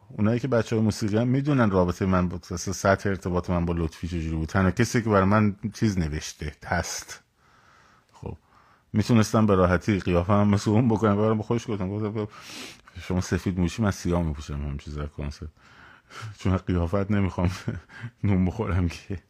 اونایی 0.08 0.40
که 0.40 0.48
بچه 0.48 0.76
های 0.76 0.84
موسیقی 0.84 1.18
هم 1.18 1.28
می‌دونن 1.28 1.70
رابطه 1.70 2.06
من 2.06 2.28
با 2.28 2.38
سطح 2.56 3.08
ارتباط 3.08 3.50
من 3.50 3.64
با 3.66 3.74
لطفی 3.76 4.08
چجوری 4.08 4.36
بود. 4.36 4.48
تنها 4.48 4.70
کسی 4.70 5.02
که 5.02 5.10
برای 5.10 5.24
من 5.24 5.56
چیز 5.74 5.98
نوشته 5.98 6.52
تست 6.60 7.22
خب. 8.12 8.36
می‌تونستم 8.92 9.46
به 9.46 9.54
راحتی 9.54 10.00
قیافه 10.00 10.32
هم 10.32 10.48
مثل 10.48 10.70
اون 10.70 10.88
بکنم. 10.88 11.16
برام 11.16 11.42
خوش 11.42 11.66
گفتم. 11.68 12.28
شما 13.00 13.20
سفید 13.20 13.60
موشی 13.60 13.82
من 13.82 13.90
سیاه 13.90 14.22
میپوشم 14.22 14.54
هم 14.54 14.78
چیز 14.78 14.98
کنسرت 14.98 15.48
چون 16.38 16.56
قیافت 16.56 17.10
نمی‌خوام 17.10 17.50
نون 18.24 18.44
بخورم 18.44 18.88
که. 18.88 19.22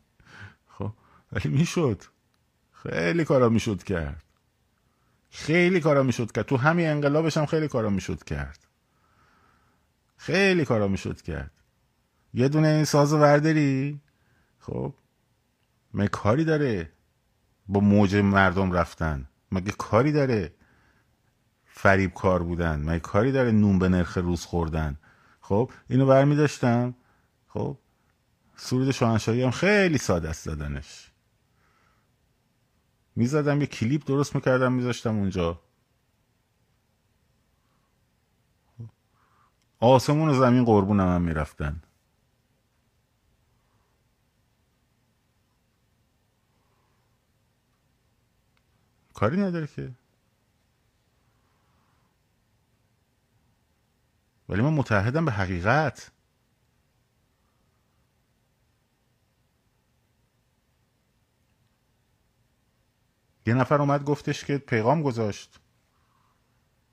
خب. 0.68 0.93
ولی 1.32 1.49
می‌شد. 1.49 2.03
خیلی 2.72 3.24
کارا 3.24 3.49
می‌شد 3.49 3.82
کرد. 3.82 4.22
خیلی 5.31 5.81
کارا 5.81 6.03
می‌شد 6.03 6.33
کرد. 6.33 6.45
تو 6.45 6.57
همین 6.57 6.89
انقلابش 6.89 7.37
هم 7.37 7.47
خیلی 7.47 7.68
کارا 7.68 7.91
می‌شد 7.91 8.24
کرد. 8.24 8.66
خیلی 10.16 10.64
کارا 10.64 10.89
می‌شد 10.89 11.22
کرد. 11.22 11.51
یه 12.35 12.49
دونه 12.49 12.68
این 12.68 12.85
ساز 12.85 13.12
ورداری 13.12 14.01
خب 14.59 14.95
مگه 15.95 16.09
کاری 16.09 16.45
داره 16.45 16.93
با 17.68 17.81
موج 17.81 18.16
مردم 18.16 18.72
رفتن؟ 18.72 19.28
مگه 19.53 19.72
کاری 19.72 20.12
داره 20.12 20.55
فریب 21.64 22.14
کار 22.14 22.43
بودن؟ 22.43 22.81
مگه 22.81 23.01
کاری 23.01 23.33
داره 23.33 23.51
نون 23.51 23.78
به 23.78 23.89
نرخ 23.89 24.18
روز 24.18 24.45
خوردن؟ 24.45 24.99
خب 25.41 25.70
اینو 25.89 26.07
برمی 26.07 26.37
داشتم 26.37 26.95
خب 27.49 27.78
سرود 28.57 28.91
شاهنشاهی 28.91 29.43
هم 29.43 29.51
خیلی 29.51 29.99
ساده 29.99 30.28
است 30.28 30.45
زدنش 30.45 31.10
می‌زدم 33.17 33.61
یه 33.61 33.67
کلیپ 33.67 34.07
درست 34.07 34.35
می‌کردم 34.35 34.73
میذاشتم 34.73 35.17
اونجا. 35.17 35.61
آسمون 39.81 40.29
و 40.29 40.35
زمین 40.35 40.65
قربون 40.65 41.01
هم, 41.01 41.23
می‌رفتن. 41.23 41.83
کاری 49.15 49.37
نداره 49.37 49.67
که. 49.67 49.91
ولی 54.49 54.63
من 54.63 54.73
متحدم 54.73 55.25
به 55.25 55.33
حقیقت. 55.33 56.11
یه 63.51 63.57
نفر 63.57 63.80
اومد 63.80 64.05
گفتش 64.05 64.44
که 64.44 64.59
پیغام 64.59 65.03
گذاشت. 65.03 65.61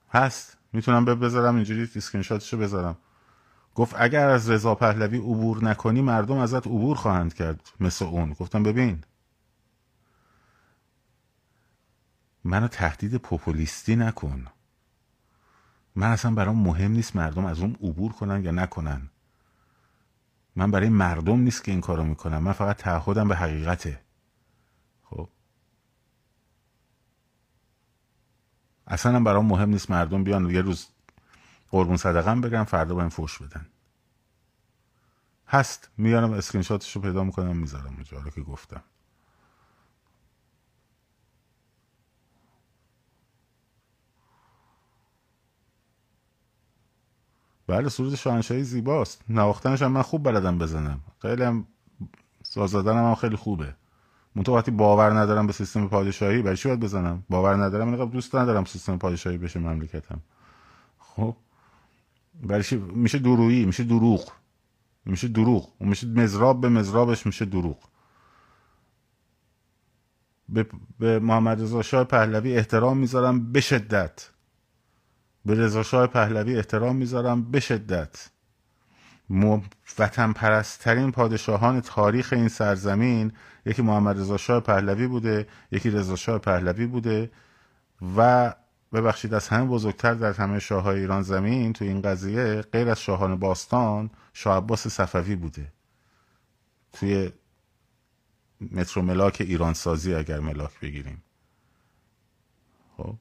هست. 0.10 0.58
می‌تونم 0.74 1.06
بذارم 1.06 1.56
اینجوری 1.56 1.90
اسکرین 1.96 2.40
بذارم. 2.62 2.98
گفت 3.76 3.96
اگر 3.98 4.30
از 4.30 4.50
رضا 4.50 4.76
پهلوی 4.76 5.18
عبور 5.18 5.64
نکنی 5.64 6.02
مردم 6.02 6.38
ازت 6.38 6.68
عبور 6.68 6.96
خواهند 6.96 7.34
کرد 7.34 7.70
مثل 7.80 8.06
اون. 8.06 8.34
گفتم 8.34 8.64
ببین. 8.64 9.04
منو 12.44 12.68
تهدید 12.68 13.16
پوپولیستی 13.16 13.96
نکن. 13.96 14.48
من 15.96 16.12
اصلا 16.12 16.32
برام 16.32 16.58
مهم 16.58 16.92
نیست 16.92 17.16
مردم 17.16 17.46
از 17.46 17.60
اون 17.60 17.78
عبور 17.82 18.12
کنن 18.12 18.44
یا 18.44 18.52
نکنن. 18.52 19.10
من 20.56 20.72
برای 20.72 20.90
مردم 20.90 21.40
نیست 21.40 21.64
که 21.64 21.72
این 21.72 21.82
کارو 21.82 22.04
می‌کنم. 22.04 22.44
من 22.44 22.52
فقط 22.52 22.78
تعهدم 22.78 23.28
به 23.28 23.36
حقیقته. 23.36 24.07
اصلا 28.88 29.20
برام 29.20 29.46
مهم 29.46 29.70
نیست 29.70 29.92
مردم 29.92 30.24
بیان 30.24 30.50
یه 30.50 30.62
روز 30.62 30.88
قربون 31.72 31.98
صدقم 31.98 32.42
بگم 32.42 32.64
فردا 32.64 32.96
باید 32.96 33.10
فوش 33.10 33.42
بدن. 33.42 33.66
هست. 35.48 35.90
میارم 35.98 36.32
اسکرین 36.32 36.64
رو 36.70 37.02
پیدا 37.02 37.24
می‌کنم 37.24 37.58
می‌ذارم 37.58 37.86
اونجا. 37.86 38.24
که 38.30 38.42
گفتم. 38.42 38.84
بله 47.68 47.90
سرود 47.90 48.16
شاهنشاهی 48.16 48.64
زیباست. 48.64 49.22
نواختنش 49.30 49.82
هم 49.82 49.92
من 49.92 50.02
خوب 50.02 50.24
بلدم 50.24 50.58
بزنم. 50.58 51.02
خیلی 51.22 51.44
هم 51.44 51.68
ساز 52.44 52.76
هم, 52.76 53.16
خیلی 53.16 53.36
خوبه. 53.36 53.76
منتها 54.38 54.56
وقتی 54.56 54.72
باور 54.72 55.20
ندارم 55.20 55.48
به 55.48 55.54
سیستم 55.54 55.88
پادشاهی 55.88 56.42
برای 56.42 56.58
چی 56.58 56.68
باید 56.68 56.80
بزنم؟ 56.80 57.24
باور 57.30 57.56
ندارم 57.56 57.88
اینقدر 57.88 58.12
دوست 58.12 58.36
ندارم 58.36 58.66
سیستم 58.66 58.98
پادشاهی 58.98 59.38
بشه 59.38 59.60
مملکتم. 59.60 60.22
خب؟ 61.00 61.36
برای 62.44 62.64
میشه 62.94 63.20
درویی 63.20 63.66
میشه 63.66 63.84
دروغ. 63.84 64.32
میشه 65.06 65.28
دروغ. 65.28 65.74
میشه 65.80 66.08
مزراب 66.08 66.62
به 66.62 66.70
مزرابش 66.70 67.26
میشه 67.26 67.46
دروغ. 67.46 67.78
به, 70.50 70.66
به 71.00 71.20
محمد 71.20 71.62
رضا 71.62 71.82
شاه 71.82 72.04
پهلوی 72.04 72.58
احترام 72.58 72.98
می‌ذارم 72.98 73.52
به 73.52 73.62
شدت. 73.62 74.30
به 75.46 75.56
رضا 75.56 75.84
شاه 75.84 76.08
پهلوی 76.08 76.56
احترام 76.56 76.96
می‌ذارم 76.96 77.52
به 77.52 77.60
شدت. 77.60 78.30
وطن 80.00 80.34
پرستترین 80.34 81.12
پادشاهان 81.12 81.82
تاریخ 81.82 82.34
این 82.34 82.48
سرزمین 82.48 83.32
یکی 83.66 83.82
محمد 83.82 84.20
رضا 84.20 84.38
شاه 84.38 84.60
پهلوی 84.60 85.08
بوده 85.08 85.48
یکی 85.72 85.90
رضا 85.90 86.16
شاه 86.16 86.40
پهلوی 86.40 86.86
بوده 86.86 87.32
و 88.18 88.54
ببخشید 88.94 89.34
از 89.34 89.48
همه 89.48 89.66
بزرگتر 89.66 90.14
در 90.14 90.34
همه 90.34 90.60
شاههای 90.60 91.00
ایران 91.00 91.22
زمین 91.22 91.74
تو 91.74 91.86
این 91.86 92.02
قضیه 92.02 92.62
غیر 92.62 92.90
از 92.90 93.02
شاهان 93.02 93.36
باستان 93.36 94.10
شاه 94.34 94.58
عباس 94.58 94.88
صفوی 94.88 95.36
بوده. 95.36 95.72
توی 96.94 97.32
مترو 98.72 99.02
ملاک 99.02 99.38
ایران 99.40 99.74
سازی 99.74 100.14
اگر 100.16 100.40
ملاک 100.40 100.80
بگیریم. 100.80 101.24
خب. 102.98 103.16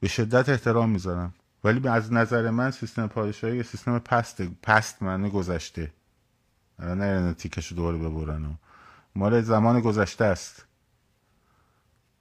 به 0.00 0.08
شدت 0.08 0.48
احترام 0.48 0.90
می‌ذارم. 0.90 1.34
ولی 1.64 1.88
از 1.88 2.12
نظر 2.12 2.50
من 2.50 2.70
سیستم 2.70 3.06
پادشاهی 3.06 3.56
یه 3.56 3.62
سیستم 3.62 3.98
پست 3.98 4.42
پست 4.42 5.02
معنی 5.02 5.30
گذشته. 5.30 5.92
نه 6.78 7.34
تیکشو 7.34 7.74
دوباره 7.74 7.98
ببرن 7.98 8.58
مال 9.14 9.40
زمان 9.40 9.80
گذشته 9.80 10.24
است. 10.24 10.64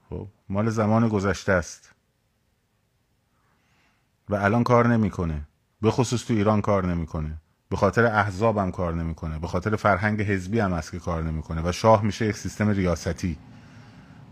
خب 0.09 0.27
مال 0.49 0.69
زمان 0.69 1.07
گذشته 1.07 1.51
است. 1.51 1.91
و 4.29 4.35
الان 4.35 4.63
کار 4.63 4.87
نمی‌کنه. 4.87 5.47
به 5.81 5.91
خصوص 5.91 6.25
تو 6.25 6.33
ایران 6.33 6.61
کار 6.61 6.85
نمی‌کنه. 6.85 7.37
به 7.69 7.77
خاطر 7.77 8.05
احزاب 8.05 8.57
هم 8.57 8.71
کار 8.71 8.93
نمی‌کنه. 8.93 9.39
به 9.39 9.47
خاطر 9.47 9.75
فرهنگ 9.75 10.21
حزبی 10.21 10.59
هم 10.59 10.73
است 10.73 10.91
که 10.91 10.99
کار 10.99 11.23
نمی‌کنه. 11.23 11.69
و 11.69 11.71
شاه 11.71 12.03
میشه 12.03 12.25
یک 12.25 12.37
سیستم 12.37 12.69
ریاستی. 12.69 13.37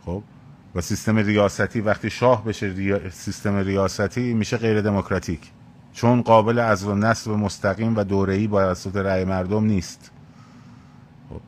خب 0.05 0.23
و 0.75 0.81
سیستم 0.81 1.17
ریاستی 1.17 1.81
وقتی 1.81 2.09
شاه 2.09 2.45
بشه 2.45 3.09
سیستم 3.09 3.55
ریاستی 3.55 4.33
میشه 4.33 4.57
غیر 4.57 4.81
دموکراتیک. 4.81 5.51
چون 5.93 6.21
قابل 6.21 6.59
از 6.59 6.83
و 6.83 6.95
نصب 6.95 7.31
مستقیم 7.31 7.95
و 7.97 8.03
دوره‌ای 8.03 8.47
با 8.47 8.65
توسط 8.65 8.95
رأی 8.95 9.25
مردم 9.25 9.63
نیست. 9.63 10.11
خب. 11.29 11.41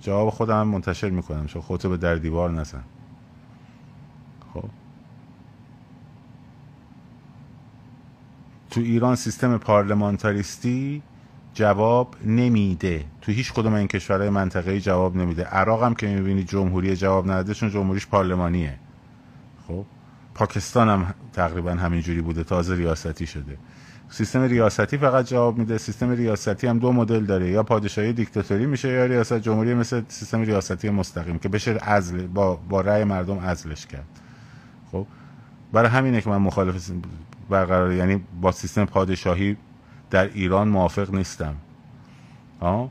جواب 0.00 0.30
خودم 0.30 0.68
منتشر 0.68 1.10
می‌کنم 1.10 1.46
چون 1.46 1.62
خودتو 1.62 1.88
به 1.88 1.96
در 1.96 2.14
دیوار 2.14 2.50
نزن. 2.50 2.84
خب. 4.54 4.64
تو 8.70 8.80
ایران 8.80 9.16
سیستم 9.16 9.58
پارلمانتاریستی 9.58 11.02
جواب 11.54 12.16
نمیده. 12.24 13.04
تو 13.20 13.32
هیچ 13.32 13.52
کدوم 13.52 13.74
این 13.74 13.88
کشورهای 13.88 14.30
منطقه‌ای 14.30 14.80
جواب 14.80 15.16
نمیده. 15.16 15.44
عراق 15.44 15.82
هم 15.82 15.94
که 15.94 16.06
می‌بینی 16.06 16.44
جمهوری 16.44 16.96
جواب 16.96 17.30
نداده 17.30 17.54
چون 17.54 17.70
جمهوریش 17.70 18.06
پارلمانیه. 18.06 18.78
خب؟ 19.68 19.84
پاکستان 20.34 20.88
هم 20.88 21.14
تقریبا 21.32 21.70
همینجوری 21.70 22.20
بوده 22.20 22.44
تازه 22.44 22.74
ریاستی 22.74 23.26
شده. 23.26 23.58
سیستم 24.10 24.42
ریاستی 24.42 24.98
فقط 24.98 25.26
جواب 25.26 25.58
میده. 25.58 25.78
سیستم 25.78 26.10
ریاستی 26.10 26.66
هم 26.66 26.78
دو 26.78 26.92
مدل 26.92 27.24
داره. 27.24 27.50
یا 27.50 27.62
پادشاهی 27.62 28.12
دیکتاتوری 28.12 28.66
میشه 28.66 28.88
یا 28.88 29.04
ریاست 29.04 29.38
جمهوری 29.38 29.74
مثل 29.74 30.02
سیستم 30.08 30.40
ریاستی 30.40 30.90
مستقیم 30.90 31.38
که 31.38 31.48
بشه 31.48 31.74
عزل 31.74 32.26
با 32.26 32.56
با 32.56 32.80
رأی 32.80 33.04
مردم 33.04 33.38
عزلش 33.38 33.86
کرد. 33.86 34.06
خب؟ 34.92 35.06
برای 35.72 35.90
همینه 35.90 36.20
که 36.20 36.30
من 36.30 36.36
مخالف 36.36 36.90
برقرار 37.50 37.92
یعنی 37.92 38.24
با 38.40 38.52
سیستم 38.52 38.84
پادشاهی 38.84 39.56
در 40.12 40.28
ایران 40.28 40.68
موافق 40.68 41.14
نیستم. 41.14 41.54
آه؟ 42.60 42.90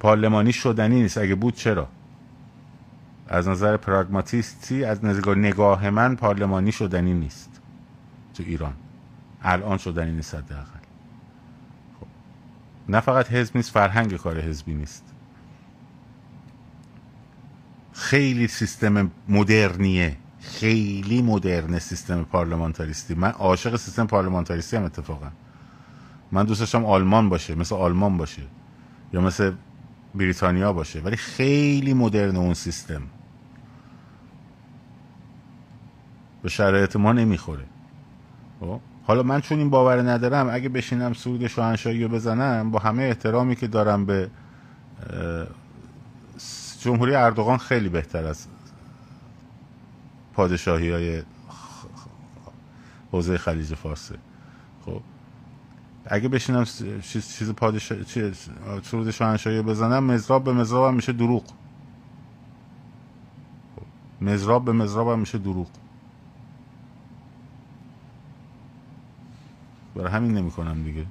پارلمانی 0.00 0.52
شدنی 0.52 1.02
نیست. 1.02 1.18
اگه 1.18 1.34
بود 1.34 1.54
چرا؟ 1.54 1.88
از 3.28 3.48
نظر 3.48 3.76
پراگماتیستی 3.76 4.84
از 4.84 5.04
نظر 5.04 5.34
نگاه 5.34 5.90
من 5.90 6.16
پارلمانی 6.16 6.72
شدنی 6.72 7.14
نیست 7.14 7.60
تو 8.34 8.42
ایران. 8.46 8.72
الان 9.42 9.78
شدنی 9.78 10.12
نیست 10.12 10.34
حداقل. 10.34 10.62
خب. 12.00 12.06
نه 12.88 13.00
فقط 13.00 13.32
حزب 13.32 13.56
نیست 13.56 13.70
فرهنگ 13.70 14.16
کار 14.16 14.40
حزبی 14.40 14.74
نیست. 14.74 15.04
خیلی 17.92 18.48
سیستم 18.48 19.10
مدرنیه. 19.28 20.16
خیلی 20.40 21.22
مدرن 21.22 21.78
سیستم 21.78 22.24
پارلمانتاریستی. 22.24 23.14
من 23.14 23.30
عاشق 23.30 23.76
سیستم 23.76 24.06
پارلمانتاریستی 24.06 24.76
هم 24.76 24.84
اتفاقا. 24.84 25.28
من 26.32 26.44
دوست 26.44 26.60
داشتم 26.60 26.84
آلمان 26.84 27.28
باشه 27.28 27.54
مثل 27.54 27.74
آلمان 27.74 28.16
باشه 28.16 28.42
یا 29.12 29.20
مثل 29.20 29.52
بریتانیا 30.14 30.72
باشه 30.72 31.00
ولی 31.00 31.16
خیلی 31.16 31.94
مدرن 31.94 32.36
اون 32.36 32.54
سیستم. 32.54 33.02
به 36.42 36.48
شرایط 36.48 36.96
ما 36.96 37.12
نمی‌خوره. 37.12 37.64
خب؟ 38.60 38.80
حالا 39.06 39.22
من 39.22 39.40
چون 39.40 39.58
این 39.58 39.70
باور 39.70 40.10
ندارم 40.10 40.48
اگه 40.52 40.68
بشینم 40.68 41.12
سود 41.12 41.46
شاهنشاهی 41.46 42.02
رو 42.02 42.08
بزنم 42.08 42.70
با 42.70 42.78
همه 42.78 43.02
احترامی 43.02 43.56
که 43.56 43.66
دارم 43.66 44.06
به 44.06 44.30
جمهوری 46.80 47.14
اردوغان 47.14 47.58
خیلی 47.58 47.88
بهتر 47.88 48.24
از 48.24 48.46
پادشاهی 50.32 50.90
های 50.90 51.22
حوزه 53.12 53.38
خلیج 53.38 53.74
فارسه 53.74 54.14
خب؟ 54.86 55.02
اگه 56.06 56.28
بشینم 56.28 56.64
چیز 57.02 57.52
پادشاه 57.56 57.98
سرود 58.82 59.10
شاهنشاهی 59.10 59.62
بزنم 59.62 60.04
مزراب 60.04 60.44
به 60.44 60.52
مزراب 60.52 60.88
هم 60.88 60.94
میشه 60.94 61.12
دروغ. 61.12 61.44
مزراب 64.20 64.64
به 64.64 64.72
مزراب 64.72 65.08
هم 65.08 65.18
میشه 65.18 65.38
دروغ. 65.38 65.68
برای 69.94 70.12
همین 70.12 70.34
نمی‌کنم 70.34 70.84
دیگه. 70.84 71.06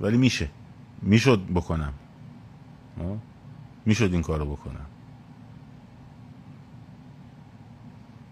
ولی 0.00 0.16
میشه. 0.16 0.50
می‌شد 1.02 1.40
بکنم. 1.54 1.92
می‌شد 3.86 4.12
این 4.12 4.22
کارو 4.22 4.44
بکنم. 4.44 4.86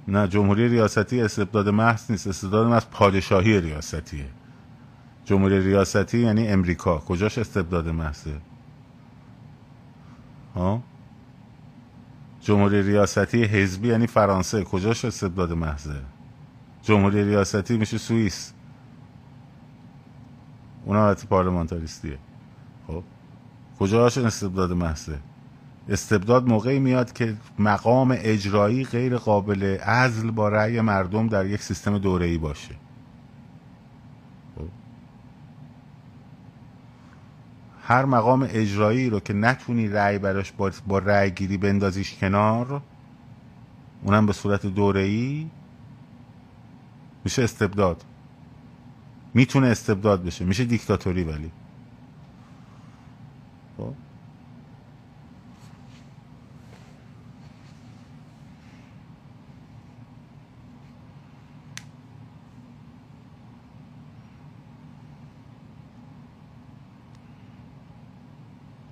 نه 0.08 0.28
جمهوری 0.28 0.68
ریاستی 0.68 1.20
استبداد 1.20 1.68
محض 1.68 2.10
نیست. 2.10 2.26
استبداد 2.26 2.66
محض 2.66 2.84
پادشاهی 2.90 3.60
ریاستیه 3.60 4.26
جمهوری 5.26 5.60
ریاستی 5.60 6.18
یعنی 6.18 6.48
امریکا. 6.48 6.98
کجاش 6.98 7.38
استبداد 7.38 7.88
محضه؟ 7.88 8.34
ها؟ 10.54 10.82
جمهوری 12.40 12.82
ریاستی 12.82 13.44
حزبی 13.44 13.88
یعنی 13.88 14.06
فرانسه. 14.06 14.64
کجاش 14.64 15.04
استبداد 15.04 15.52
محضه؟ 15.52 16.00
جمهوری 16.82 17.24
ریاستی 17.24 17.76
میشه 17.76 17.98
سوئیس. 17.98 18.52
اونا 20.84 21.00
حالت 21.00 21.26
پارلمانتاریستیه. 21.26 22.18
خب؟ 22.86 23.02
کجاش 23.78 24.18
استبداد 24.18 24.72
محضه؟ 24.72 25.18
استبداد 25.88 26.48
موقعی 26.48 26.78
میاد 26.78 27.12
که 27.12 27.36
مقام 27.58 28.16
اجرایی 28.18 28.84
غیر 28.84 29.16
قابل 29.16 29.76
عزل 29.76 30.30
با 30.30 30.48
رأی 30.48 30.80
مردم 30.80 31.28
در 31.28 31.46
یک 31.46 31.62
سیستم 31.62 31.98
دوره‌ای 31.98 32.38
باشه. 32.38 32.74
هر 37.88 38.04
مقام 38.04 38.48
اجرایی 38.50 39.10
رو 39.10 39.20
که 39.20 39.32
نتونی 39.32 39.88
رأی 39.88 40.18
براش 40.18 40.52
با, 40.52 40.70
با 40.86 40.98
رأی 40.98 41.30
گیری 41.30 41.56
بندازیش 41.56 42.14
کنار 42.14 42.82
اونم 44.02 44.26
به 44.26 44.32
صورت 44.32 44.66
دوره‌ای 44.66 45.50
میشه 47.24 47.42
استبداد. 47.42 48.04
می‌تونه 49.34 49.66
استبداد 49.66 50.24
بشه. 50.24 50.44
میشه 50.44 50.64
دیکتاتوری 50.64 51.24
ولی. 51.24 51.50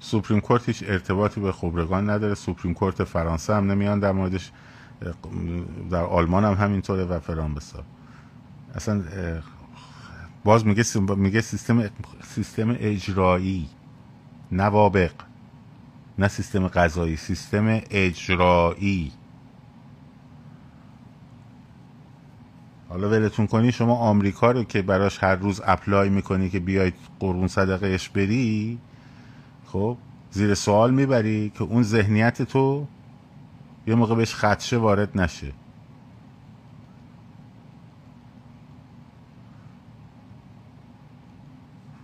سوپریم 0.05 0.41
کورت 0.41 0.69
هیچ 0.69 0.85
ارتباطی 0.87 1.41
به 1.41 1.53
خبرگان 1.53 2.11
نداره. 2.11 2.35
سوپریم 2.35 2.75
کورت 2.75 3.05
فرانسه 3.05 3.55
هم 3.55 3.71
نمیان 3.71 4.01
در 4.01 4.13
موردش. 4.13 4.51
در 5.91 6.05
آلمان 6.05 6.45
هم 6.45 6.55
همینطوره 6.55 7.05
و 7.05 7.21
فران 7.21 7.55
بسا. 7.55 7.85
اصلا 8.75 9.03
باز 10.45 10.67
میگه 10.67 10.85
میگه 11.17 11.41
سیستم 11.41 11.91
سیستم 12.23 12.77
اجرایی 12.79 13.69
نوابق 14.53 15.13
نه 16.19 16.29
سیستم 16.29 16.69
قضایی 16.69 17.17
سیستم 17.17 17.81
اجرایی. 17.91 19.13
حالا 22.89 23.09
ولتون 23.09 23.47
کنی 23.47 23.73
شما 23.73 23.97
آمریکا 23.97 24.51
رو 24.51 24.65
که 24.65 24.83
براش 24.83 25.23
هر 25.25 25.37
روز 25.37 25.61
اپلای 25.65 26.09
می‌کنی 26.09 26.51
که 26.51 26.61
بیاید 26.61 26.95
قربون 27.21 27.49
صدقهش 27.49 28.09
بری 28.09 28.79
خب 29.75 29.97
زیر 30.31 30.55
سوال 30.55 30.95
می‌بری 30.95 31.51
که 31.51 31.63
اون 31.63 31.83
ذهنیت 31.83 32.43
تو 32.43 32.87
یه 33.87 33.95
موقع 33.95 34.15
بهش 34.15 34.35
خدشه 34.35 34.77
وارد 34.77 35.21
نشه. 35.21 35.53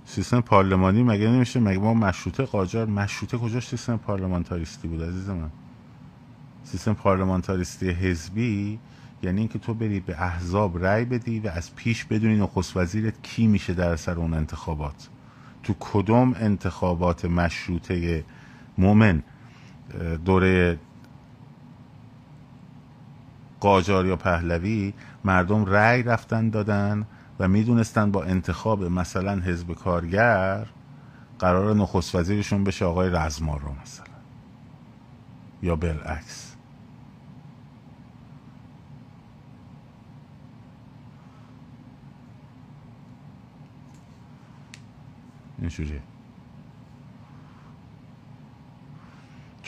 سیستم 0.05 0.41
پارلمانی 0.41 1.03
مگه 1.03 1.29
نمیشه؟ 1.29 1.61
مگه 1.61 1.79
ما 1.79 1.95
مشروطه 1.95 2.45
قاجار 2.45 2.87
مشروطه 2.87 3.39
کجاش 3.39 3.68
سیستم 3.68 3.97
پارلمانتاریستی 3.97 4.89
بود 4.89 5.03
عزیز 5.03 5.29
من؟ 5.29 5.51
سیستم 6.64 6.95
پارلمانتاریستی 6.95 7.91
حزبی 7.91 8.79
یعنی 9.23 9.39
اینکه 9.39 9.59
تو 9.59 9.75
بری 9.75 10.01
به 10.01 10.23
احزاب 10.23 10.85
رأی 10.85 11.05
بدی 11.05 11.41
و 11.41 11.49
از 11.49 11.75
پیش 11.77 12.05
بدونی 12.05 12.37
نخست 12.37 12.77
وزیرت 12.77 13.23
کی 13.23 13.47
میشه 13.47 13.75
در 13.75 13.97
سر 13.97 14.14
اون 14.14 14.35
انتخابات. 14.35 15.09
تو 15.71 15.77
کدوم 15.81 16.35
انتخابات 16.41 17.25
مشروطه 17.25 18.25
مومن 18.79 19.23
دوره 20.25 20.79
قاجار 23.61 24.07
یا 24.07 24.16
پهلوی 24.16 24.95
مردم 25.25 25.64
رأی 25.64 26.03
رفتن 26.03 26.51
دادن 26.51 27.07
و 27.39 27.49
می‌دونستن 27.49 28.11
با 28.11 28.25
انتخاب 28.25 28.85
مثلا 28.85 29.41
حزب 29.41 29.73
کارگر 29.73 30.66
قرار 31.39 31.75
نخست 31.75 32.14
وزیرشون 32.14 32.64
بشه 32.64 32.85
آقای 32.85 33.11
رزمار 33.11 33.61
رو 33.61 33.73
مثلا 33.83 34.14
یا 35.62 35.77
بالعکس. 35.77 36.49
اینجوریه 45.61 46.01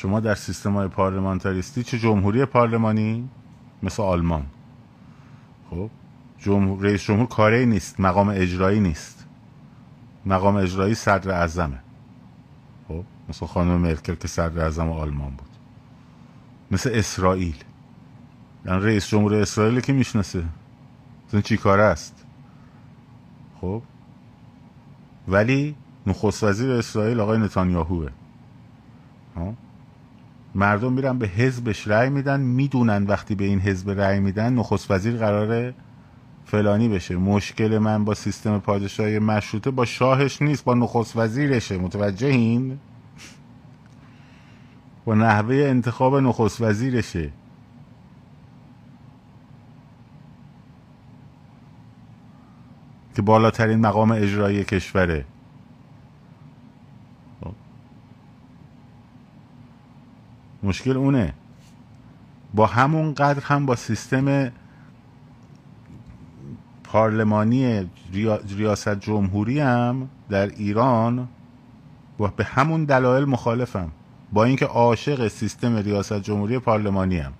شما 0.02 0.20
در 0.20 0.34
سیستم 0.34 0.72
های 0.72 0.88
پارلمانتاریستی 0.88 1.82
چه 1.82 1.98
جمهوری 1.98 2.44
پارلمانی؟ 2.44 3.28
مثل 3.82 4.02
آلمان. 4.02 4.46
خب 5.70 5.90
جمهور 6.38 6.82
رئیس 6.82 7.02
جمهور 7.02 7.26
کاری 7.26 7.66
نیست 7.66 8.00
مقام 8.00 8.28
اجرایی 8.28 8.80
نیست. 8.80 9.26
مقام 10.26 10.56
اجرایی 10.56 10.94
صدر 10.94 11.30
اعظمه. 11.30 11.78
خب 12.88 13.04
مثل 13.28 13.46
خانم 13.46 13.80
مرکل 13.80 14.14
که 14.14 14.28
صدر 14.28 14.62
اعظم 14.62 14.90
آلمان 14.90 15.30
بود. 15.30 15.48
مثل 16.70 16.90
اسرائیل. 16.94 17.64
یعنی 18.66 18.80
رئیس 18.80 19.06
جمهور 19.06 19.34
اسرائیل 19.34 19.80
که 19.80 19.92
می‌شناسه؟ 19.92 20.44
این 21.32 21.42
چی 21.42 21.56
کاره 21.56 21.82
است؟ 21.82 22.24
خب 23.60 23.82
ولی 25.28 25.74
نخست 26.06 26.44
وزیر 26.44 26.70
اسرائیل 26.70 27.20
آقای 27.20 27.38
نتانیاهوه؟ 27.38 28.08
مردم 30.54 30.92
میرن 30.92 31.18
به 31.18 31.26
حزبش 31.26 31.88
رأی 31.88 32.10
میدن 32.10 32.40
می‌دونن 32.40 33.04
وقتی 33.04 33.34
به 33.34 33.44
این 33.44 33.60
حزب 33.60 33.90
رأی 33.90 34.20
میدن 34.20 34.52
نخست 34.52 34.90
وزیر 34.90 35.16
قراره 35.16 35.74
فلانی 36.44 36.88
بشه. 36.88 37.16
مشکل 37.16 37.78
من 37.78 38.04
با 38.04 38.14
سیستم 38.14 38.58
پادشاهی 38.58 39.18
مشروطه 39.18 39.70
با 39.70 39.84
شاهش 39.84 40.42
نیست 40.42 40.64
با 40.64 40.74
نخست 40.74 41.16
وزیرشه. 41.16 41.78
متوجه 41.78 42.26
این؟ 42.26 42.78
با 45.04 45.14
نحوه 45.14 45.54
انتخاب 45.54 46.16
نخست 46.16 46.60
وزیرشه. 46.60 47.32
که 53.14 53.22
بالاترین 53.22 53.80
مقام 53.80 54.10
اجرایی 54.10 54.64
کشوره. 54.64 55.24
مشکل 60.62 60.96
اونه. 60.96 61.34
با 62.54 62.66
همون 62.66 63.14
قدر 63.14 63.42
هم 63.44 63.66
با 63.66 63.76
سیستم 63.76 64.52
پارلمانی 66.84 67.90
ریاست 68.56 69.00
جمهوری 69.00 69.60
هم 69.60 70.08
در 70.28 70.46
ایران 70.46 71.28
با 72.18 72.26
به 72.36 72.44
همون 72.44 72.84
دلایل 72.84 73.24
مخالفم. 73.24 73.90
با 74.32 74.44
اینکه 74.44 74.66
عاشق 74.66 75.28
سیستم 75.28 75.76
ریاست 75.76 76.20
جمهوری 76.20 76.58
پارلمانی 76.58 77.18
هم. 77.18 77.32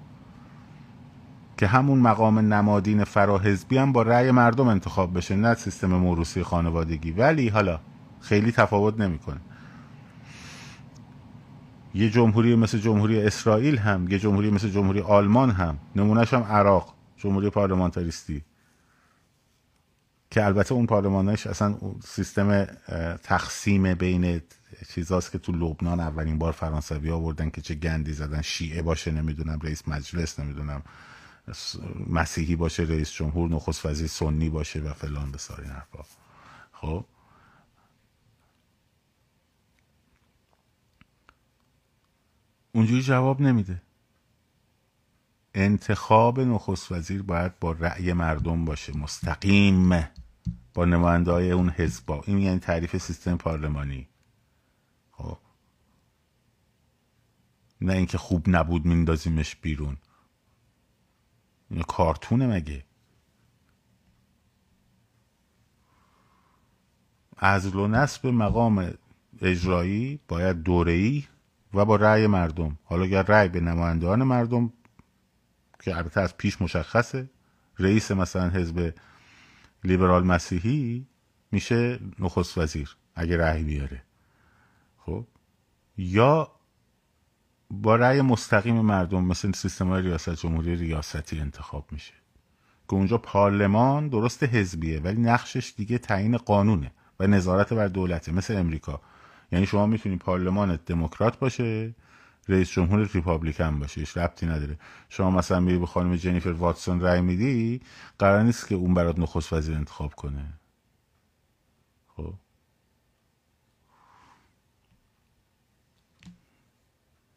که 1.57 1.66
همون 1.66 1.99
مقام 1.99 2.39
نمادین 2.39 3.05
فراحزبی 3.05 3.79
هم 3.79 3.93
با 3.93 4.03
رأی 4.03 4.31
مردم 4.31 4.68
انتخاب 4.68 5.16
بشه 5.16 5.37
نه 5.37 5.55
سیستم 5.55 5.87
موروسی 5.87 6.43
خانوادگی. 6.43 7.12
ولی 7.12 7.49
حالا 7.49 7.81
خیلی 8.20 8.53
تفاوت 8.53 9.01
نمی‌کنه. 9.01 9.41
یه 11.95 12.11
جمهوری 12.11 12.57
مثل 12.57 12.78
جمهوری 12.78 13.22
اسرائیل 13.22 13.78
هم 13.78 14.09
یه 14.11 14.18
جمهوری 14.18 14.51
مثل 14.51 14.68
جمهوری 14.68 15.01
آلمان 15.01 15.51
هم. 15.51 15.78
نمونهش 15.97 16.34
هم 16.34 16.43
عراق 16.43 16.95
جمهوری 17.16 17.51
پارلمانتاریستی. 17.51 18.45
که 20.30 20.45
البته 20.45 20.72
اون 20.74 20.86
پارلمانش 20.86 21.47
اصلا 21.47 21.78
سیستم 22.05 22.64
تقسیم 23.22 23.95
بین 23.95 24.40
چیزاست 24.95 25.32
که 25.32 25.38
تو 25.38 25.53
لبنان 25.53 26.01
اولین 26.01 26.38
بار 26.38 26.53
فرانسوی 26.53 27.11
آوردن 27.11 27.51
که 27.51 27.61
چه 27.61 27.74
گندی 27.74 28.12
زدن. 28.12 28.43
شیعه 28.43 28.82
باشه 28.82 29.11
نمی‌دونم 29.11 29.59
رئیس 29.62 29.88
مجلس 29.88 30.40
نمی‌دونم 30.40 30.82
مسیحی 32.07 32.57
باشه 32.57 32.82
رئیس 32.82 33.12
جمهور 33.12 33.51
نخست 33.51 33.86
وزیر 33.86 34.07
سنی 34.07 34.51
باشه 34.51 34.80
و 34.80 34.93
فلان 34.93 35.32
بسار 35.32 35.61
این 35.61 35.72
خب؟ 36.72 37.05
اونجوری 42.73 43.03
جواب 43.03 43.41
نمیده. 43.41 43.83
انتخاب 45.55 46.41
نخست 46.41 46.93
وزیر 46.93 47.23
باید 47.23 47.59
با 47.59 47.73
رأی 47.73 48.12
مردم 48.12 48.64
باشه. 48.64 48.97
مستقیم 48.97 50.09
با 50.75 50.85
نماینده 50.85 51.33
اون 51.33 51.70
حزبا. 51.70 52.23
این 52.27 52.39
یعنی 52.39 52.59
تعریف 52.59 52.97
سیستم 52.97 53.37
پارلمانی. 53.37 54.09
خب. 55.12 55.39
نه 57.81 57.93
اینکه 57.93 58.18
خوب 58.18 58.45
نبود 58.49 58.85
میندازیمش 58.85 59.57
بیرون. 59.57 59.97
این 61.70 61.83
کارتونه 61.83 62.47
مگه؟ 62.47 62.85
از 67.37 67.75
و 67.75 67.87
نصب 67.87 68.27
مقام 68.27 68.95
اجرایی 69.41 70.20
باید 70.29 70.62
دوره‌ای 70.62 71.25
و 71.75 71.85
با 71.85 71.97
رأی 71.97 72.27
مردم. 72.27 72.79
حالا 72.85 73.05
اگر 73.05 73.23
رأی 73.23 73.49
به 73.49 73.61
نمایندگان 73.61 74.23
مردم 74.23 74.73
که 75.81 75.97
البته 75.97 76.20
از 76.20 76.37
پیش 76.37 76.62
مشخصه 76.62 77.31
رئیس 77.79 78.11
مثلا 78.11 78.49
حزب 78.49 78.95
لیبرال 79.85 80.25
مسیحی 80.25 81.07
میشه 81.53 82.01
نخست 82.18 82.59
وزیر 82.59 82.97
اگه 83.14 83.37
رأی 83.37 83.62
بیاره. 83.62 84.03
خب؟ 84.99 85.27
یا 85.97 86.51
با 87.70 87.97
رأی 87.97 88.20
مستقیم 88.20 88.81
مردم 88.81 89.25
مثل 89.25 89.53
سیستم 89.53 89.89
های 89.89 90.03
ریاست 90.03 90.31
جمهوری 90.31 90.77
ریاستی 90.77 91.41
انتخاب 91.41 91.93
میشه. 91.93 92.12
که 92.89 92.95
اونجا 92.95 93.18
پارلمان 93.18 94.09
درست 94.09 94.43
حزبیه 94.43 95.01
ولی 95.01 95.20
نقشش 95.20 95.75
دیگه 95.77 95.99
تعیین 95.99 96.37
قانونه 96.37 96.93
و 97.20 97.27
نظارت 97.27 97.73
بر 97.73 97.89
دولته 97.89 98.33
مثل 98.33 98.57
امریکا. 98.57 99.01
یعنی 99.53 99.67
شما 99.67 99.87
می‌تونی 99.87 100.17
پارلمان 100.17 100.79
دموکرات 100.87 101.39
باشه 101.39 101.95
رئیس 102.49 102.71
جمهور 102.71 103.11
ریپابلیکن 103.15 103.79
باشه 103.79 104.01
هیچ 104.01 104.17
ربطی 104.17 104.47
نداره. 104.47 104.79
شما 105.09 105.31
مثلا 105.31 105.61
میری 105.61 105.79
به 105.79 105.87
خانم 105.87 106.17
جنیفر 106.17 106.49
واتسون 106.51 107.01
رای 107.01 107.21
میدی 107.21 107.81
قرار 108.19 108.43
نیست 108.43 108.69
که 108.69 108.75
اون 108.75 108.95
برات 108.95 109.19
نخست 109.19 109.53
وزیر 109.53 109.77
انتخاب 109.77 110.15
کنه. 110.15 110.45
خب. 112.17 112.35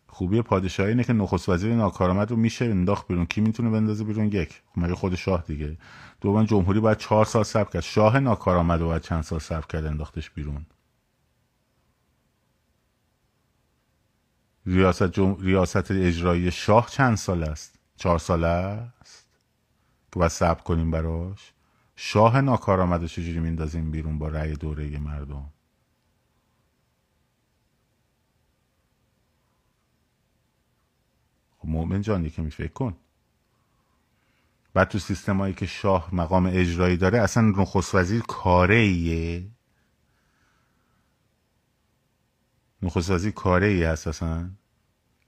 خوبی 0.07 0.41
پادشاهی 0.41 0.89
اینه 0.89 1.03
که 1.03 1.13
نخست 1.13 1.49
وزیر 1.49 1.75
ناکارآمد 1.75 2.31
رو 2.31 2.37
میشه 2.37 2.65
انداخت 2.65 3.07
بیرون. 3.07 3.25
کی 3.25 3.41
می‌تونه 3.41 3.69
بندازه 3.69 4.03
بیرون؟ 4.03 4.25
یک. 4.25 4.61
مگه 4.77 4.95
خود 4.95 5.15
شاه 5.15 5.43
دیگه؟ 5.47 5.77
دوم 6.21 6.43
جمهوری 6.43 6.79
باید 6.79 6.97
چهار 6.97 7.25
سال 7.25 7.43
صبر 7.43 7.69
کرد. 7.69 7.81
شاه 7.81 8.19
ناکارآمد 8.19 8.79
رو 8.79 8.87
باید 8.87 9.01
چند 9.01 9.23
سال 9.23 9.39
صبر 9.39 9.65
کرد 9.67 9.85
انداختش 9.85 10.29
بیرون. 10.29 10.65
ریاست, 14.65 15.03
جم... 15.03 15.37
ریاست 15.39 15.91
اجرایی 15.91 16.51
شاه 16.51 16.89
چند 16.89 17.17
سال 17.17 17.43
است؟ 17.43 17.79
چهار 17.95 18.19
ساله 18.19 18.47
است. 18.47 19.27
که 20.11 20.19
باید 20.19 20.31
صبر 20.31 20.61
کنیم 20.61 20.91
براش. 20.91 21.53
شاه 21.95 22.41
ناکارآمد 22.41 23.01
رو 23.01 23.07
چجوری 23.07 23.39
میندازیم 23.39 23.91
بیرون 23.91 24.17
با 24.17 24.27
رأی 24.27 24.53
دوره 24.53 24.99
مردم؟ 24.99 25.49
خب 31.57 31.67
مؤمن 31.67 32.01
جان 32.01 32.25
یکی 32.25 32.49
فکر 32.49 32.73
کن. 32.73 32.97
بعد 34.73 34.87
تو 34.87 34.99
سیستم 34.99 35.37
هایی 35.37 35.53
که 35.53 35.65
شاه 35.65 36.15
مقام 36.15 36.45
اجرایی 36.45 36.97
داره 36.97 37.21
اصلا 37.21 37.43
نخست 37.43 37.95
وزیر 37.95 38.21
کاره 38.21 38.75
ایه 38.75 39.54
نخست 42.85 43.09
وزیر 43.09 43.31
کاره 43.31 43.67
ای 43.67 43.83
هست 43.83 44.23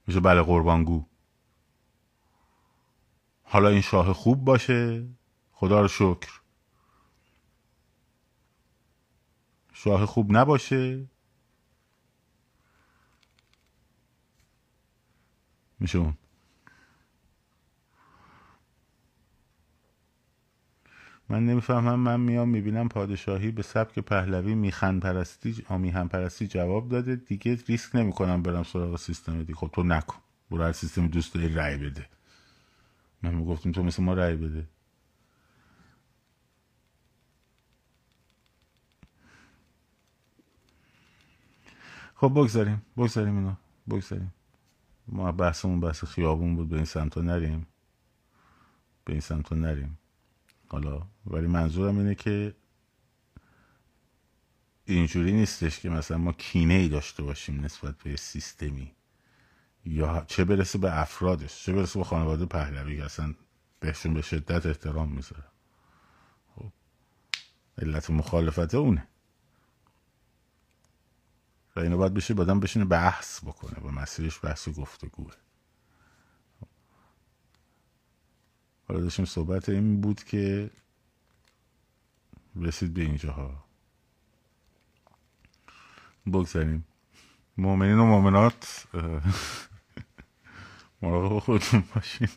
میشه 0.06 0.20
بله 0.20 0.42
قربانگو. 0.42 1.04
حالا 3.42 3.68
این 3.68 3.80
شاه 3.80 4.12
خوب 4.12 4.44
باشه؟ 4.44 5.08
خدا 5.52 5.80
رو 5.80 5.88
شکر. 5.88 6.40
شاه 9.72 10.06
خوب 10.06 10.36
نباشه؟ 10.36 11.08
میشه 15.80 15.98
اون. 15.98 16.16
من 21.30 21.46
نمی‌فهمم 21.46 22.00
من 22.00 22.20
میام 22.20 22.48
می‌بینم 22.48 22.88
پادشاهی 22.88 23.50
به 23.50 23.62
سبک 23.62 23.98
پهلوی 23.98 24.54
میخن 24.54 25.00
پرستی 25.00 25.64
آمیهن 25.68 26.08
پرستی 26.08 26.46
جواب 26.48 26.88
داده. 26.88 27.16
دیگه 27.16 27.58
ریسک 27.68 27.96
نمی‌کنم 27.96 28.42
برم 28.42 28.62
سراغ 28.62 28.96
سیستم 28.98 29.38
دیگه. 29.38 29.54
خب 29.54 29.70
تو 29.72 29.82
نکن. 29.82 30.16
برو 30.50 30.62
هر 30.62 30.72
سیستم 30.72 31.08
دوست 31.08 31.34
داری 31.34 31.54
رأی 31.54 31.76
بده. 31.76 32.06
من 33.22 33.34
می‌گفتیم 33.34 33.72
تو 33.72 33.82
مثل 33.82 34.02
ما 34.02 34.14
رأی 34.14 34.36
بده. 34.36 34.68
خب 42.14 42.28
بگذاریم 42.28 42.82
بگذاریم 42.96 43.36
اینو 43.36 43.52
بگذاریم. 43.90 44.34
ما 45.08 45.32
بحثمون 45.32 45.80
بحث 45.80 46.04
خیابون 46.04 46.56
بود 46.56 46.68
به 46.68 46.76
این 46.76 46.84
سمت 46.84 47.18
نریم. 47.18 47.66
به 49.04 49.12
این 49.12 49.20
سمت 49.20 49.52
نریم. 49.52 49.97
حالا 50.68 51.06
ولی 51.26 51.46
منظورم 51.46 51.98
اینه 51.98 52.14
که 52.14 52.54
اینجوری 54.84 55.32
نیستش 55.32 55.80
که 55.80 55.90
مثلا 55.90 56.18
ما 56.18 56.32
کینه 56.32 56.74
ای 56.74 56.88
داشته 56.88 57.22
باشیم 57.22 57.64
نسبت 57.64 57.98
به 57.98 58.16
سیستمی. 58.16 58.94
یا 59.84 60.24
چه 60.26 60.44
برسه 60.44 60.78
به 60.78 61.00
افرادش 61.00 61.64
چه 61.64 61.72
برسه 61.72 61.98
به 61.98 62.04
خانواده 62.04 62.46
پهلوی 62.46 62.96
که 62.96 63.04
اصلا 63.04 63.34
بهشون 63.80 64.14
به 64.14 64.22
شدت 64.22 64.66
احترام 64.66 65.12
می‌ذاره. 65.12 65.44
خب 66.54 66.72
علت 67.78 68.10
مخالفت 68.10 68.74
اونه. 68.74 69.08
و 71.76 71.80
اینو 71.80 71.96
باید 71.96 72.14
بشه 72.14 72.34
بادم 72.34 72.60
بشینه 72.60 72.84
بحث 72.84 73.44
بکنه 73.44 73.80
و 73.80 73.90
مسیرش 73.90 74.44
بحث 74.44 74.68
و 74.68 74.72
گفتگوه. 74.72 75.32
حالا 78.88 79.00
داشتیم 79.00 79.24
صحبت 79.24 79.68
این 79.68 80.00
بود 80.00 80.24
که 80.24 80.70
رسید 82.56 82.94
به 82.94 83.02
اینجاها. 83.02 83.64
بگذاریم. 86.26 86.84
مؤمنین 87.56 87.98
و 87.98 88.04
مؤمنات 88.04 88.86
مراقب 91.02 91.38
خودتون 91.38 91.84
باشین. 91.94 92.28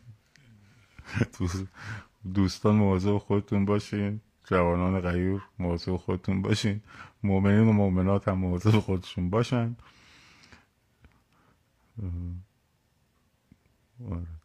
دوستان 2.33 2.75
مواظب 2.75 3.17
خودتون 3.17 3.65
باشین. 3.65 4.21
جوانان 4.43 5.01
غیور 5.01 5.43
مواظب 5.59 5.97
خودتون 5.97 6.41
باشین. 6.41 6.81
مؤمنین 7.23 7.67
و 7.67 7.73
مؤمنات 7.73 8.27
هم 8.27 8.37
مواظب 8.37 8.79
خودشون 8.79 9.29
باشن. 9.29 9.75
آره. 14.11 14.40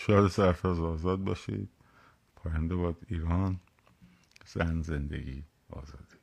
شاد 0.00 0.28
سرفراز 0.28 0.80
آزاد 0.80 1.18
باشید. 1.18 1.68
پاینده 2.36 2.76
باد 2.76 2.96
ایران. 3.08 3.60
زن 4.46 4.82
زندگی 4.82 5.44
آزادی. 5.70 6.17